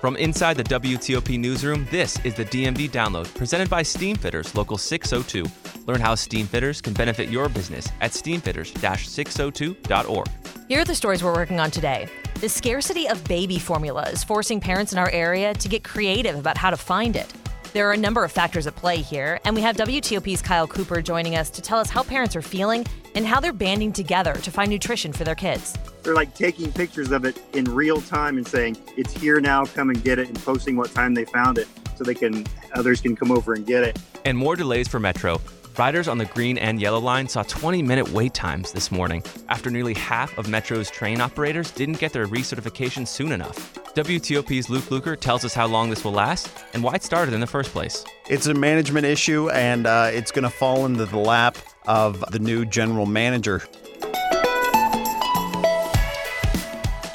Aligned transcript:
From 0.00 0.16
inside 0.16 0.56
the 0.56 0.62
WTOP 0.62 1.40
newsroom, 1.40 1.88
this 1.90 2.24
is 2.24 2.34
the 2.34 2.44
DMV 2.44 2.90
Download, 2.90 3.34
presented 3.34 3.68
by 3.68 3.82
Steamfitters 3.82 4.54
Local 4.54 4.78
602. 4.78 5.44
Learn 5.86 6.00
how 6.00 6.14
Steamfitters 6.14 6.80
can 6.80 6.92
benefit 6.92 7.30
your 7.30 7.48
business 7.48 7.88
at 8.00 8.12
steamfitters-602.org. 8.12 10.28
Here 10.68 10.80
are 10.80 10.84
the 10.84 10.94
stories 10.94 11.24
we're 11.24 11.34
working 11.34 11.58
on 11.58 11.72
today. 11.72 12.08
The 12.36 12.48
scarcity 12.48 13.08
of 13.08 13.24
baby 13.24 13.58
formula 13.58 14.04
is 14.04 14.22
forcing 14.22 14.60
parents 14.60 14.92
in 14.92 15.00
our 15.00 15.10
area 15.10 15.52
to 15.54 15.68
get 15.68 15.82
creative 15.82 16.38
about 16.38 16.56
how 16.56 16.70
to 16.70 16.76
find 16.76 17.16
it. 17.16 17.34
There 17.78 17.88
are 17.88 17.92
a 17.92 17.96
number 17.96 18.24
of 18.24 18.32
factors 18.32 18.66
at 18.66 18.74
play 18.74 18.96
here, 18.96 19.38
and 19.44 19.54
we 19.54 19.62
have 19.62 19.76
WTOP's 19.76 20.42
Kyle 20.42 20.66
Cooper 20.66 21.00
joining 21.00 21.36
us 21.36 21.48
to 21.50 21.62
tell 21.62 21.78
us 21.78 21.88
how 21.88 22.02
parents 22.02 22.34
are 22.34 22.42
feeling 22.42 22.84
and 23.14 23.24
how 23.24 23.38
they're 23.38 23.52
banding 23.52 23.92
together 23.92 24.34
to 24.34 24.50
find 24.50 24.68
nutrition 24.68 25.12
for 25.12 25.22
their 25.22 25.36
kids. 25.36 25.78
They're 26.02 26.16
like 26.16 26.34
taking 26.34 26.72
pictures 26.72 27.12
of 27.12 27.24
it 27.24 27.40
in 27.52 27.66
real 27.66 28.00
time 28.00 28.36
and 28.36 28.44
saying, 28.44 28.78
it's 28.96 29.12
here 29.12 29.38
now, 29.38 29.64
come 29.64 29.90
and 29.90 30.02
get 30.02 30.18
it, 30.18 30.26
and 30.26 30.36
posting 30.42 30.74
what 30.74 30.90
time 30.90 31.14
they 31.14 31.24
found 31.24 31.56
it 31.56 31.68
so 31.94 32.02
they 32.02 32.16
can 32.16 32.44
others 32.74 33.00
can 33.00 33.14
come 33.14 33.30
over 33.30 33.54
and 33.54 33.64
get 33.64 33.84
it. 33.84 33.96
And 34.24 34.36
more 34.36 34.56
delays 34.56 34.88
for 34.88 34.98
Metro. 34.98 35.40
Riders 35.78 36.08
on 36.08 36.18
the 36.18 36.24
green 36.24 36.58
and 36.58 36.80
yellow 36.80 36.98
line 36.98 37.28
saw 37.28 37.44
20 37.44 37.84
minute 37.84 38.08
wait 38.08 38.34
times 38.34 38.72
this 38.72 38.90
morning 38.90 39.22
after 39.48 39.70
nearly 39.70 39.94
half 39.94 40.36
of 40.36 40.48
Metro's 40.48 40.90
train 40.90 41.20
operators 41.20 41.70
didn't 41.70 42.00
get 42.00 42.12
their 42.12 42.26
recertification 42.26 43.06
soon 43.06 43.30
enough. 43.30 43.77
WTOP's 43.98 44.70
Luke 44.70 44.84
Lukert 44.84 45.18
tells 45.18 45.44
us 45.44 45.54
how 45.54 45.66
long 45.66 45.90
this 45.90 46.04
will 46.04 46.12
last 46.12 46.48
and 46.72 46.84
why 46.84 46.94
it 46.94 47.02
started 47.02 47.34
in 47.34 47.40
the 47.40 47.48
first 47.48 47.72
place. 47.72 48.04
It's 48.28 48.46
a 48.46 48.54
management 48.54 49.04
issue, 49.04 49.50
and 49.50 49.88
uh, 49.88 50.10
it's 50.12 50.30
going 50.30 50.44
to 50.44 50.50
fall 50.50 50.86
into 50.86 51.04
the 51.04 51.18
lap 51.18 51.58
of 51.88 52.24
the 52.30 52.38
new 52.38 52.64
general 52.64 53.06
manager. 53.06 53.58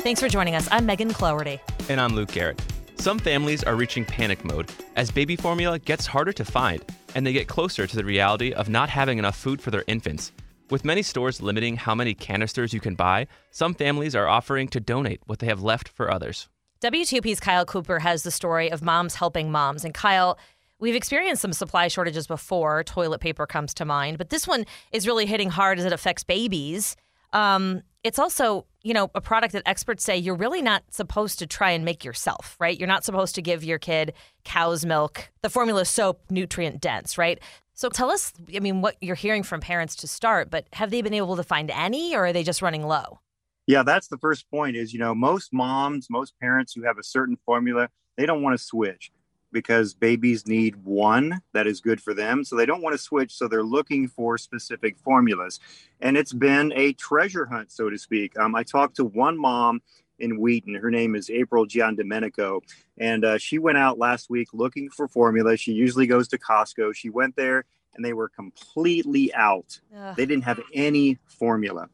Thanks 0.03 0.19
for 0.19 0.27
joining 0.27 0.55
us. 0.55 0.67
I'm 0.73 0.85
Megan 0.85 1.13
Cloherty. 1.13 1.61
And 1.87 2.01
I'm 2.01 2.15
Luke 2.15 2.33
Garrett. 2.33 2.61
Some 2.97 3.17
families 3.17 3.63
are 3.63 3.77
reaching 3.77 4.03
panic 4.03 4.43
mode 4.43 4.69
as 4.97 5.09
baby 5.09 5.37
formula 5.37 5.79
gets 5.79 6.05
harder 6.05 6.33
to 6.33 6.43
find 6.43 6.83
and 7.15 7.25
they 7.25 7.31
get 7.31 7.47
closer 7.47 7.87
to 7.87 7.95
the 7.95 8.03
reality 8.03 8.51
of 8.51 8.67
not 8.67 8.89
having 8.89 9.19
enough 9.19 9.37
food 9.37 9.61
for 9.61 9.71
their 9.71 9.85
infants. 9.87 10.33
With 10.69 10.83
many 10.83 11.01
stores 11.01 11.41
limiting 11.41 11.77
how 11.77 11.95
many 11.95 12.13
canisters 12.13 12.73
you 12.73 12.81
can 12.81 12.95
buy, 12.95 13.27
some 13.51 13.73
families 13.73 14.17
are 14.17 14.27
offering 14.27 14.67
to 14.67 14.81
donate 14.81 15.21
what 15.27 15.39
they 15.39 15.47
have 15.47 15.63
left 15.63 15.87
for 15.87 16.11
others. 16.11 16.49
WTOP's 16.83 17.39
Kyle 17.39 17.63
Cooper 17.63 17.99
has 17.99 18.23
the 18.23 18.31
story 18.31 18.69
of 18.69 18.81
moms 18.81 19.15
helping 19.15 19.49
moms. 19.49 19.85
And 19.85 19.93
Kyle, 19.93 20.37
we've 20.79 20.95
experienced 20.95 21.41
some 21.41 21.53
supply 21.53 21.87
shortages 21.87 22.27
before. 22.27 22.83
Toilet 22.83 23.21
paper 23.21 23.45
comes 23.45 23.73
to 23.75 23.85
mind, 23.85 24.17
but 24.17 24.31
this 24.31 24.45
one 24.45 24.65
is 24.91 25.07
really 25.07 25.25
hitting 25.25 25.49
hard 25.49 25.79
as 25.79 25.85
it 25.85 25.93
affects 25.93 26.25
babies. 26.25 26.97
Um, 27.31 27.83
it's 28.03 28.19
also, 28.19 28.65
you 28.81 28.93
know, 28.93 29.09
a 29.15 29.21
product 29.21 29.53
that 29.53 29.63
experts 29.65 30.03
say 30.03 30.17
you're 30.17 30.35
really 30.35 30.61
not 30.61 30.83
supposed 30.89 31.39
to 31.39 31.47
try 31.47 31.71
and 31.71 31.85
make 31.85 32.03
yourself, 32.03 32.57
right? 32.59 32.77
You're 32.77 32.89
not 32.89 33.05
supposed 33.05 33.35
to 33.35 33.41
give 33.41 33.63
your 33.63 33.79
kid 33.79 34.11
cow's 34.43 34.85
milk. 34.85 35.31
The 35.41 35.49
formula 35.49 35.85
soap 35.85 36.19
nutrient 36.29 36.81
dense, 36.81 37.17
right? 37.17 37.39
So 37.73 37.87
tell 37.87 38.11
us, 38.11 38.33
I 38.53 38.59
mean, 38.59 38.81
what 38.81 38.97
you're 38.99 39.15
hearing 39.15 39.43
from 39.43 39.61
parents 39.61 39.95
to 39.95 40.07
start, 40.09 40.49
but 40.49 40.67
have 40.73 40.91
they 40.91 41.01
been 41.01 41.13
able 41.13 41.37
to 41.37 41.43
find 41.43 41.71
any 41.71 42.13
or 42.13 42.25
are 42.25 42.33
they 42.33 42.43
just 42.43 42.61
running 42.61 42.83
low? 42.83 43.19
Yeah, 43.65 43.83
that's 43.83 44.07
the 44.07 44.17
first 44.17 44.49
point 44.49 44.75
is, 44.75 44.93
you 44.93 44.99
know, 44.99 45.15
most 45.15 45.53
moms, 45.53 46.09
most 46.09 46.33
parents 46.39 46.73
who 46.73 46.83
have 46.83 46.97
a 46.97 47.03
certain 47.03 47.37
formula, 47.45 47.89
they 48.17 48.25
don't 48.25 48.41
want 48.41 48.57
to 48.57 48.63
switch 48.63 49.11
because 49.53 49.93
babies 49.93 50.47
need 50.47 50.75
one 50.83 51.39
that 51.53 51.67
is 51.67 51.79
good 51.79 52.01
for 52.01 52.13
them. 52.13 52.43
So 52.43 52.55
they 52.55 52.65
don't 52.65 52.81
want 52.81 52.93
to 52.93 52.97
switch. 52.97 53.31
So 53.33 53.47
they're 53.47 53.63
looking 53.63 54.07
for 54.07 54.37
specific 54.37 54.97
formulas. 54.97 55.59
And 56.01 56.17
it's 56.17 56.33
been 56.33 56.73
a 56.75 56.93
treasure 56.93 57.45
hunt, 57.45 57.71
so 57.71 57.89
to 57.89 57.97
speak. 57.97 58.37
Um, 58.37 58.55
I 58.55 58.63
talked 58.63 58.95
to 58.97 59.05
one 59.05 59.37
mom 59.37 59.81
in 60.19 60.39
Wheaton. 60.39 60.75
Her 60.75 60.91
name 60.91 61.15
is 61.15 61.29
April 61.29 61.65
Giandomenico. 61.65 62.61
And 62.97 63.23
uh, 63.23 63.37
she 63.37 63.59
went 63.59 63.77
out 63.77 63.97
last 63.97 64.29
week 64.29 64.49
looking 64.53 64.89
for 64.89 65.07
formula. 65.07 65.55
She 65.55 65.71
usually 65.71 66.07
goes 66.07 66.27
to 66.29 66.37
Costco. 66.37 66.95
She 66.95 67.09
went 67.09 67.35
there 67.35 67.65
and 67.95 68.03
they 68.03 68.13
were 68.13 68.29
completely 68.29 69.33
out. 69.35 69.79
Ugh. 69.95 70.15
They 70.15 70.25
didn't 70.25 70.45
have 70.45 70.59
any 70.73 71.19
formula. 71.27 71.89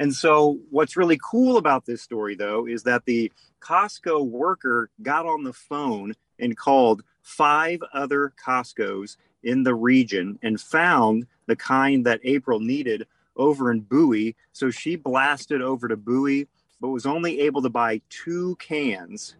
And 0.00 0.14
so, 0.14 0.58
what's 0.70 0.96
really 0.96 1.20
cool 1.22 1.58
about 1.58 1.84
this 1.84 2.00
story, 2.00 2.34
though, 2.34 2.66
is 2.66 2.82
that 2.84 3.04
the 3.04 3.30
Costco 3.60 4.26
worker 4.26 4.88
got 5.02 5.26
on 5.26 5.44
the 5.44 5.52
phone 5.52 6.14
and 6.38 6.56
called 6.56 7.02
five 7.20 7.82
other 7.92 8.32
Costco's 8.42 9.18
in 9.42 9.62
the 9.62 9.74
region 9.74 10.38
and 10.42 10.58
found 10.58 11.26
the 11.46 11.54
kind 11.54 12.06
that 12.06 12.20
April 12.24 12.60
needed 12.60 13.06
over 13.36 13.70
in 13.70 13.80
Bowie. 13.80 14.36
So 14.54 14.70
she 14.70 14.96
blasted 14.96 15.60
over 15.60 15.86
to 15.86 15.98
Bowie, 15.98 16.48
but 16.80 16.88
was 16.88 17.04
only 17.04 17.40
able 17.40 17.60
to 17.60 17.68
buy 17.68 18.00
two 18.08 18.56
cans. 18.56 19.36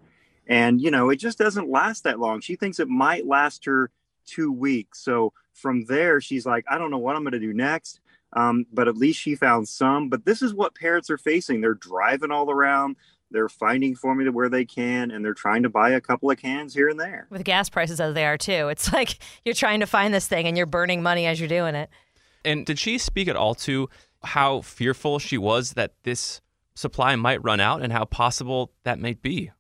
And, 0.47 0.79
you 0.79 0.91
know, 0.91 1.09
it 1.09 1.17
just 1.17 1.39
doesn't 1.39 1.71
last 1.71 2.05
that 2.05 2.21
long. 2.21 2.43
She 2.43 2.57
thinks 2.57 2.81
it 2.81 2.89
might 2.89 3.27
last 3.27 3.65
her 3.65 3.91
two 4.27 4.53
weeks. 4.53 5.01
So 5.01 5.33
from 5.55 5.87
there, 5.87 6.21
she's 6.21 6.45
like, 6.45 6.67
I 6.71 6.77
don't 6.77 6.91
know 6.91 6.99
what 6.99 7.17
I'm 7.17 7.23
going 7.23 7.33
to 7.33 7.39
do 7.39 7.55
next. 7.55 8.00
Um, 8.33 8.67
but 8.73 8.89
at 8.89 8.97
least 8.97 9.21
she 9.21 9.35
found 9.35 9.69
some. 9.69 10.09
But 10.09 10.25
this 10.25 10.43
is 10.43 10.55
what 10.55 10.75
parents 10.75 11.11
are 11.11 11.19
facing. 11.19 11.61
They're 11.61 11.75
driving 11.75 12.31
all 12.31 12.51
around. 12.51 12.97
They're 13.31 13.49
finding 13.49 13.95
formula 13.95 14.33
where 14.33 14.49
they 14.49 14.65
can, 14.65 15.11
and 15.11 15.25
they're 15.25 15.35
trying 15.35 15.63
to 15.63 15.69
buy 15.69 15.91
a 15.91 16.01
couple 16.01 16.31
of 16.31 16.39
cans 16.39 16.75
here 16.75 16.89
and 16.89 16.99
there. 16.99 17.29
With 17.31 17.45
gas 17.45 17.69
prices 17.69 18.01
as 18.01 18.15
they 18.15 18.25
are 18.25 18.39
too, 18.39 18.69
it's 18.69 18.93
like 18.93 19.19
you're 19.45 19.55
trying 19.55 19.81
to 19.81 19.87
find 19.87 20.13
this 20.13 20.27
thing 20.27 20.47
and 20.47 20.57
you're 20.57 20.67
burning 20.67 21.03
money 21.03 21.27
as 21.27 21.39
you're 21.39 21.49
doing 21.49 21.75
it. 21.75 21.91
And 22.45 22.65
did 22.67 22.79
she 22.79 22.99
speak 22.99 23.29
at 23.29 23.37
all 23.37 23.55
to 23.57 23.89
how 24.23 24.63
fearful 24.63 25.19
she 25.19 25.39
was 25.39 25.75
that 25.75 25.93
this 26.03 26.41
supply 26.75 27.15
might 27.17 27.43
run 27.45 27.61
out 27.61 27.83
and 27.83 27.93
how 27.93 28.05
possible 28.05 28.73
that 28.85 28.99
might 28.99 29.23
be? 29.23 29.51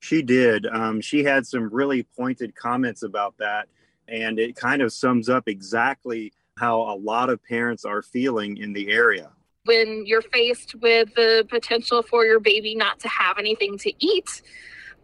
She 0.00 0.22
did. 0.22 0.66
Um, 0.66 1.00
she 1.00 1.24
had 1.24 1.46
some 1.46 1.68
really 1.70 2.04
pointed 2.04 2.54
comments 2.54 3.02
about 3.02 3.36
that, 3.38 3.68
and 4.06 4.38
it 4.38 4.54
kind 4.54 4.80
of 4.80 4.92
sums 4.92 5.28
up 5.28 5.48
exactly 5.48 6.32
how 6.58 6.80
a 6.80 6.96
lot 6.96 7.30
of 7.30 7.42
parents 7.44 7.84
are 7.84 8.02
feeling 8.02 8.56
in 8.56 8.72
the 8.72 8.90
area. 8.90 9.30
When 9.64 10.04
you're 10.06 10.22
faced 10.22 10.74
with 10.76 11.14
the 11.14 11.46
potential 11.48 12.02
for 12.02 12.24
your 12.24 12.40
baby 12.40 12.74
not 12.74 12.98
to 13.00 13.08
have 13.08 13.38
anything 13.38 13.76
to 13.78 13.92
eat, 13.98 14.42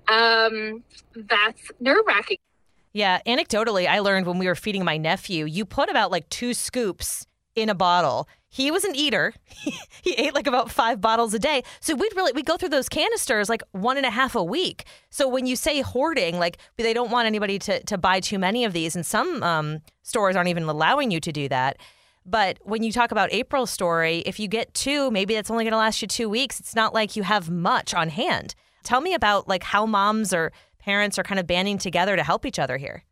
um, 0.09 0.83
that's 1.15 1.71
nerve 1.81 2.05
wracking. 2.07 2.39
Yeah, 2.93 3.21
anecdotally, 3.27 3.89
I 3.89 3.99
learned 3.99 4.27
when 4.27 4.39
we 4.39 4.47
were 4.47 4.55
feeding 4.55 4.85
my 4.85 4.97
nephew, 4.97 5.47
you 5.47 5.65
put 5.65 5.91
about 5.91 6.11
like 6.11 6.29
two 6.29 6.55
scoops 6.55 7.27
in 7.57 7.69
a 7.69 7.75
bottle. 7.75 8.29
He 8.49 8.71
was 8.71 8.85
an 8.85 8.95
eater. 8.95 9.35
he 10.03 10.13
ate 10.15 10.35
like 10.35 10.47
about 10.47 10.71
five 10.71 11.01
bottles 11.01 11.35
a 11.35 11.39
day. 11.39 11.63
So 11.81 11.95
we'd 11.95 12.15
really 12.15 12.33
we 12.33 12.43
go 12.43 12.57
through 12.57 12.69
those 12.69 12.89
canisters 12.89 13.49
like 13.49 13.63
one 13.73 13.97
and 13.97 14.07
a 14.07 14.11
half 14.11 14.35
a 14.35 14.45
week. 14.45 14.85
So 15.11 15.29
when 15.29 15.47
you 15.47 15.57
say 15.57 15.81
hoarding, 15.81 16.39
like 16.39 16.59
they 16.77 16.95
don't 16.95 17.11
want 17.11 17.27
anybody 17.27 17.59
to 17.61 17.83
to 17.85 17.99
buy 17.99 18.21
too 18.21 18.39
many 18.39 18.65
of 18.65 18.73
these, 18.73 18.95
and 18.95 19.05
some 19.05 19.43
um, 19.43 19.81
stores 20.03 20.37
aren't 20.37 20.49
even 20.49 20.65
allowing 20.65 21.11
you 21.11 21.21
to 21.21 21.33
do 21.33 21.49
that. 21.49 21.79
But 22.27 22.59
when 22.63 22.83
you 22.83 22.91
talk 22.91 23.13
about 23.13 23.33
April's 23.33 23.71
story, 23.71 24.19
if 24.21 24.41
you 24.41 24.49
get 24.49 24.73
two, 24.73 25.11
maybe 25.11 25.35
that's 25.35 25.51
only 25.51 25.65
going 25.65 25.73
to 25.73 25.79
last 25.79 26.01
you 26.01 26.09
two 26.09 26.29
weeks. 26.29 26.59
It's 26.59 26.75
not 26.75 26.95
like 26.95 27.17
you 27.17 27.23
have 27.23 27.51
much 27.51 27.93
on 27.93 28.09
hand. 28.09 28.55
Tell 28.83 29.01
me 29.01 29.15
about 29.15 29.47
like 29.47 29.63
how 29.63 29.85
moms 29.85 30.33
or 30.33 30.53
parents 30.79 31.19
are 31.19 31.23
kind 31.23 31.39
of 31.39 31.47
banding 31.47 31.77
together 31.77 32.17
to 32.17 32.23
help 32.23 32.47
each 32.47 32.59
other 32.59 32.77
here. 32.79 33.05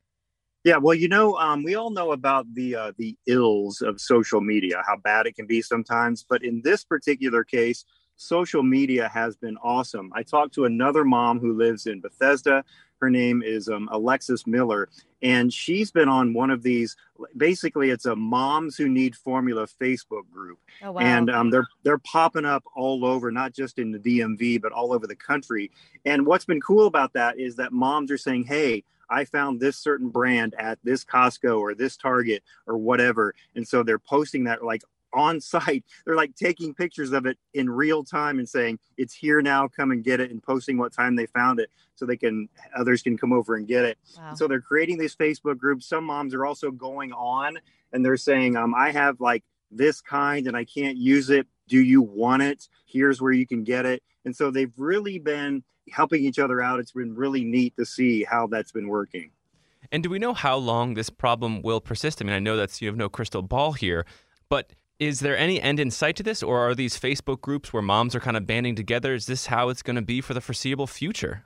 Yeah, 0.64 0.76
well, 0.76 0.94
you 0.94 1.08
know, 1.08 1.36
um, 1.38 1.64
we 1.64 1.74
all 1.74 1.90
know 1.90 2.12
about 2.12 2.46
the 2.54 2.76
uh, 2.76 2.92
the 2.96 3.16
ills 3.26 3.82
of 3.82 4.00
social 4.00 4.40
media, 4.40 4.82
how 4.86 4.96
bad 4.96 5.26
it 5.26 5.34
can 5.34 5.46
be 5.46 5.60
sometimes. 5.60 6.24
But 6.28 6.44
in 6.44 6.62
this 6.62 6.84
particular 6.84 7.42
case, 7.42 7.84
social 8.16 8.62
media 8.62 9.08
has 9.08 9.36
been 9.36 9.56
awesome. 9.56 10.12
I 10.14 10.22
talked 10.22 10.54
to 10.54 10.64
another 10.64 11.04
mom 11.04 11.40
who 11.40 11.54
lives 11.56 11.86
in 11.86 12.00
Bethesda. 12.00 12.64
Her 13.00 13.10
name 13.10 13.42
is 13.42 13.68
um, 13.68 13.88
Alexis 13.90 14.46
Miller, 14.46 14.88
and 15.22 15.52
she's 15.52 15.90
been 15.90 16.08
on 16.08 16.32
one 16.32 16.50
of 16.50 16.62
these. 16.62 16.96
Basically, 17.36 17.90
it's 17.90 18.06
a 18.06 18.14
moms 18.14 18.76
who 18.76 18.88
need 18.88 19.16
formula 19.16 19.66
Facebook 19.66 20.30
group, 20.30 20.60
oh, 20.84 20.92
wow. 20.92 21.00
and 21.00 21.28
um, 21.28 21.50
they're 21.50 21.66
they're 21.82 21.98
popping 21.98 22.44
up 22.44 22.62
all 22.76 23.04
over, 23.04 23.32
not 23.32 23.52
just 23.52 23.80
in 23.80 23.90
the 23.90 23.98
DMV, 23.98 24.62
but 24.62 24.70
all 24.70 24.92
over 24.92 25.08
the 25.08 25.16
country. 25.16 25.72
And 26.04 26.24
what's 26.24 26.44
been 26.44 26.60
cool 26.60 26.86
about 26.86 27.12
that 27.14 27.40
is 27.40 27.56
that 27.56 27.72
moms 27.72 28.12
are 28.12 28.18
saying, 28.18 28.44
"Hey." 28.44 28.84
I 29.12 29.24
found 29.24 29.60
this 29.60 29.76
certain 29.76 30.08
brand 30.08 30.54
at 30.58 30.78
this 30.82 31.04
Costco 31.04 31.60
or 31.60 31.74
this 31.74 31.96
Target 31.96 32.42
or 32.66 32.76
whatever. 32.78 33.34
And 33.54 33.66
so 33.66 33.82
they're 33.82 33.98
posting 33.98 34.44
that 34.44 34.64
like 34.64 34.82
on 35.12 35.40
site. 35.52 35.84
They're 36.04 36.16
like 36.16 36.34
taking 36.34 36.74
pictures 36.74 37.12
of 37.12 37.26
it 37.26 37.38
in 37.54 37.68
real 37.68 38.02
time 38.02 38.38
and 38.38 38.48
saying 38.48 38.78
it's 38.96 39.14
here 39.14 39.42
now. 39.42 39.68
Come 39.68 39.90
and 39.90 40.02
get 40.02 40.20
it, 40.20 40.30
and 40.30 40.42
posting 40.42 40.78
what 40.78 40.92
time 40.92 41.16
they 41.16 41.26
found 41.26 41.60
it 41.60 41.70
so 41.94 42.06
they 42.06 42.16
can 42.16 42.48
others 42.76 43.02
can 43.02 43.16
come 43.16 43.32
over 43.32 43.56
and 43.56 43.66
get 43.66 43.84
it. 43.84 43.98
Wow. 44.16 44.34
So 44.34 44.48
they're 44.48 44.60
creating 44.60 44.98
these 44.98 45.14
Facebook 45.14 45.58
groups. 45.58 45.86
Some 45.86 46.04
moms 46.04 46.34
are 46.34 46.46
also 46.46 46.70
going 46.70 47.12
on 47.12 47.58
and 47.92 48.04
they're 48.04 48.16
saying, 48.16 48.56
um, 48.56 48.74
I 48.74 48.90
have 48.90 49.20
like 49.20 49.44
this 49.70 50.00
kind 50.00 50.46
and 50.46 50.56
I 50.56 50.64
can't 50.64 50.96
use 50.96 51.30
it. 51.30 51.46
Do 51.68 51.80
you 51.80 52.02
want 52.02 52.42
it? 52.42 52.68
Here's 52.86 53.20
where 53.20 53.32
you 53.32 53.46
can 53.46 53.64
get 53.64 53.86
it. 53.86 54.02
And 54.24 54.34
so 54.34 54.50
they've 54.50 54.72
really 54.76 55.18
been 55.18 55.62
helping 55.92 56.24
each 56.24 56.38
other 56.38 56.60
out. 56.60 56.80
It's 56.80 56.92
been 56.92 57.14
really 57.14 57.44
neat 57.44 57.76
to 57.76 57.84
see 57.84 58.24
how 58.24 58.46
that's 58.46 58.72
been 58.72 58.88
working. 58.88 59.30
And 59.90 60.02
do 60.02 60.10
we 60.10 60.18
know 60.18 60.32
how 60.32 60.56
long 60.56 60.94
this 60.94 61.10
problem 61.10 61.62
will 61.62 61.80
persist? 61.80 62.22
I 62.22 62.24
mean, 62.24 62.34
I 62.34 62.38
know 62.38 62.56
that's 62.56 62.80
you 62.80 62.88
have 62.88 62.96
no 62.96 63.08
crystal 63.08 63.42
ball 63.42 63.72
here, 63.72 64.06
but 64.48 64.72
is 64.98 65.20
there 65.20 65.36
any 65.36 65.60
end 65.60 65.80
in 65.80 65.90
sight 65.90 66.16
to 66.16 66.22
this, 66.22 66.42
or 66.42 66.60
are 66.60 66.74
these 66.74 66.98
Facebook 66.98 67.40
groups 67.40 67.72
where 67.72 67.82
moms 67.82 68.14
are 68.14 68.20
kind 68.20 68.36
of 68.36 68.46
banding 68.46 68.76
together? 68.76 69.14
Is 69.14 69.26
this 69.26 69.46
how 69.46 69.68
it's 69.68 69.82
going 69.82 69.96
to 69.96 70.02
be 70.02 70.20
for 70.20 70.32
the 70.32 70.40
foreseeable 70.40 70.86
future? 70.86 71.42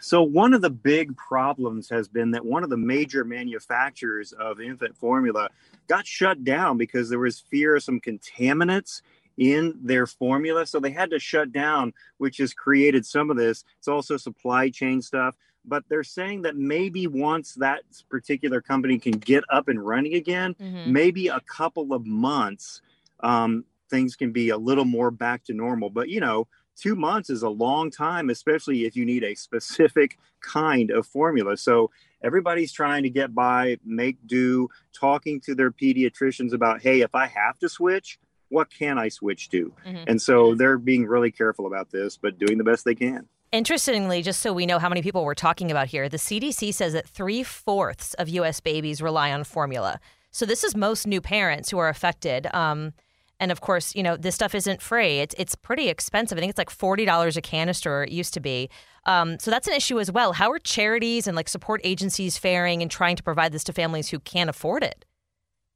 So, 0.00 0.22
one 0.22 0.54
of 0.54 0.62
the 0.62 0.70
big 0.70 1.16
problems 1.16 1.90
has 1.90 2.08
been 2.08 2.30
that 2.30 2.44
one 2.44 2.62
of 2.62 2.70
the 2.70 2.76
major 2.76 3.24
manufacturers 3.24 4.32
of 4.32 4.60
infant 4.60 4.96
formula 4.96 5.50
got 5.86 6.06
shut 6.06 6.44
down 6.44 6.78
because 6.78 7.10
there 7.10 7.18
was 7.18 7.40
fear 7.40 7.76
of 7.76 7.82
some 7.82 8.00
contaminants 8.00 9.02
in 9.36 9.78
their 9.82 10.06
formula. 10.06 10.66
So, 10.66 10.80
they 10.80 10.90
had 10.90 11.10
to 11.10 11.18
shut 11.18 11.52
down, 11.52 11.92
which 12.18 12.38
has 12.38 12.54
created 12.54 13.04
some 13.04 13.30
of 13.30 13.36
this. 13.36 13.64
It's 13.78 13.88
also 13.88 14.16
supply 14.16 14.70
chain 14.70 15.02
stuff. 15.02 15.36
But 15.68 15.84
they're 15.88 16.04
saying 16.04 16.42
that 16.42 16.56
maybe 16.56 17.08
once 17.08 17.54
that 17.54 17.82
particular 18.08 18.60
company 18.60 18.98
can 18.98 19.12
get 19.12 19.42
up 19.50 19.66
and 19.68 19.84
running 19.84 20.14
again, 20.14 20.54
Mhm. 20.54 20.86
maybe 20.86 21.26
a 21.26 21.40
couple 21.40 21.92
of 21.92 22.06
months, 22.06 22.82
um, 23.20 23.64
things 23.90 24.14
can 24.14 24.30
be 24.30 24.50
a 24.50 24.56
little 24.56 24.84
more 24.84 25.10
back 25.10 25.42
to 25.44 25.54
normal. 25.54 25.90
But, 25.90 26.08
you 26.08 26.20
know, 26.20 26.46
two 26.76 26.94
months 26.94 27.30
is 27.30 27.42
a 27.42 27.48
long 27.48 27.90
time, 27.90 28.30
especially 28.30 28.84
if 28.84 28.94
you 28.94 29.04
need 29.04 29.24
a 29.24 29.34
specific 29.34 30.18
kind 30.40 30.90
of 30.90 31.06
formula. 31.06 31.56
So 31.56 31.90
everybody's 32.22 32.72
trying 32.72 33.02
to 33.02 33.10
get 33.10 33.34
by, 33.34 33.78
make 33.84 34.18
do, 34.26 34.68
talking 34.92 35.40
to 35.40 35.54
their 35.54 35.70
pediatricians 35.70 36.52
about, 36.52 36.82
hey, 36.82 37.00
if 37.00 37.14
I 37.14 37.26
have 37.26 37.58
to 37.58 37.68
switch, 37.68 38.18
what 38.48 38.68
can 38.70 38.98
I 38.98 39.08
switch 39.08 39.48
to? 39.50 39.72
Mhm. 39.86 40.04
And 40.06 40.22
so 40.22 40.54
they're 40.54 40.78
being 40.78 41.06
really 41.06 41.30
careful 41.30 41.66
about 41.66 41.90
this, 41.90 42.16
but 42.16 42.38
doing 42.38 42.58
the 42.58 42.64
best 42.64 42.84
they 42.84 42.94
can. 42.94 43.28
Interestingly, 43.52 44.22
just 44.22 44.40
so 44.40 44.52
we 44.52 44.66
know 44.66 44.78
how 44.78 44.88
many 44.88 45.02
people 45.02 45.24
we're 45.24 45.34
talking 45.34 45.70
about 45.70 45.86
here, 45.86 46.08
the 46.08 46.18
CDC 46.18 46.72
says 46.72 46.92
that 46.92 47.08
three 47.08 47.42
fourths 47.42 48.12
of 48.14 48.28
U.S. 48.28 48.60
babies 48.60 49.00
rely 49.00 49.32
on 49.32 49.44
formula. 49.44 50.00
So 50.30 50.44
this 50.44 50.64
is 50.64 50.76
most 50.76 51.06
new 51.06 51.20
parents 51.20 51.70
who 51.70 51.78
are 51.78 51.88
affected. 51.88 52.46
Um, 52.52 52.92
and 53.38 53.52
of 53.52 53.60
course, 53.60 53.94
you 53.94 54.02
know 54.02 54.16
this 54.16 54.34
stuff 54.34 54.54
isn't 54.54 54.82
free. 54.82 55.20
It's 55.20 55.34
it's 55.38 55.54
pretty 55.54 55.88
expensive. 55.88 56.38
I 56.38 56.40
think 56.40 56.50
it's 56.50 56.58
like 56.58 56.70
forty 56.70 57.04
dollars 57.04 57.36
a 57.36 57.42
canister. 57.42 58.04
It 58.04 58.10
used 58.10 58.34
to 58.34 58.40
be. 58.40 58.68
Um, 59.04 59.38
so 59.38 59.50
that's 59.50 59.68
an 59.68 59.74
issue 59.74 60.00
as 60.00 60.10
well. 60.10 60.32
How 60.32 60.50
are 60.50 60.58
charities 60.58 61.26
and 61.26 61.36
like 61.36 61.48
support 61.48 61.80
agencies 61.84 62.36
faring 62.38 62.80
in 62.82 62.88
trying 62.88 63.16
to 63.16 63.22
provide 63.22 63.52
this 63.52 63.62
to 63.64 63.72
families 63.72 64.08
who 64.08 64.18
can't 64.18 64.50
afford 64.50 64.82
it? 64.82 65.04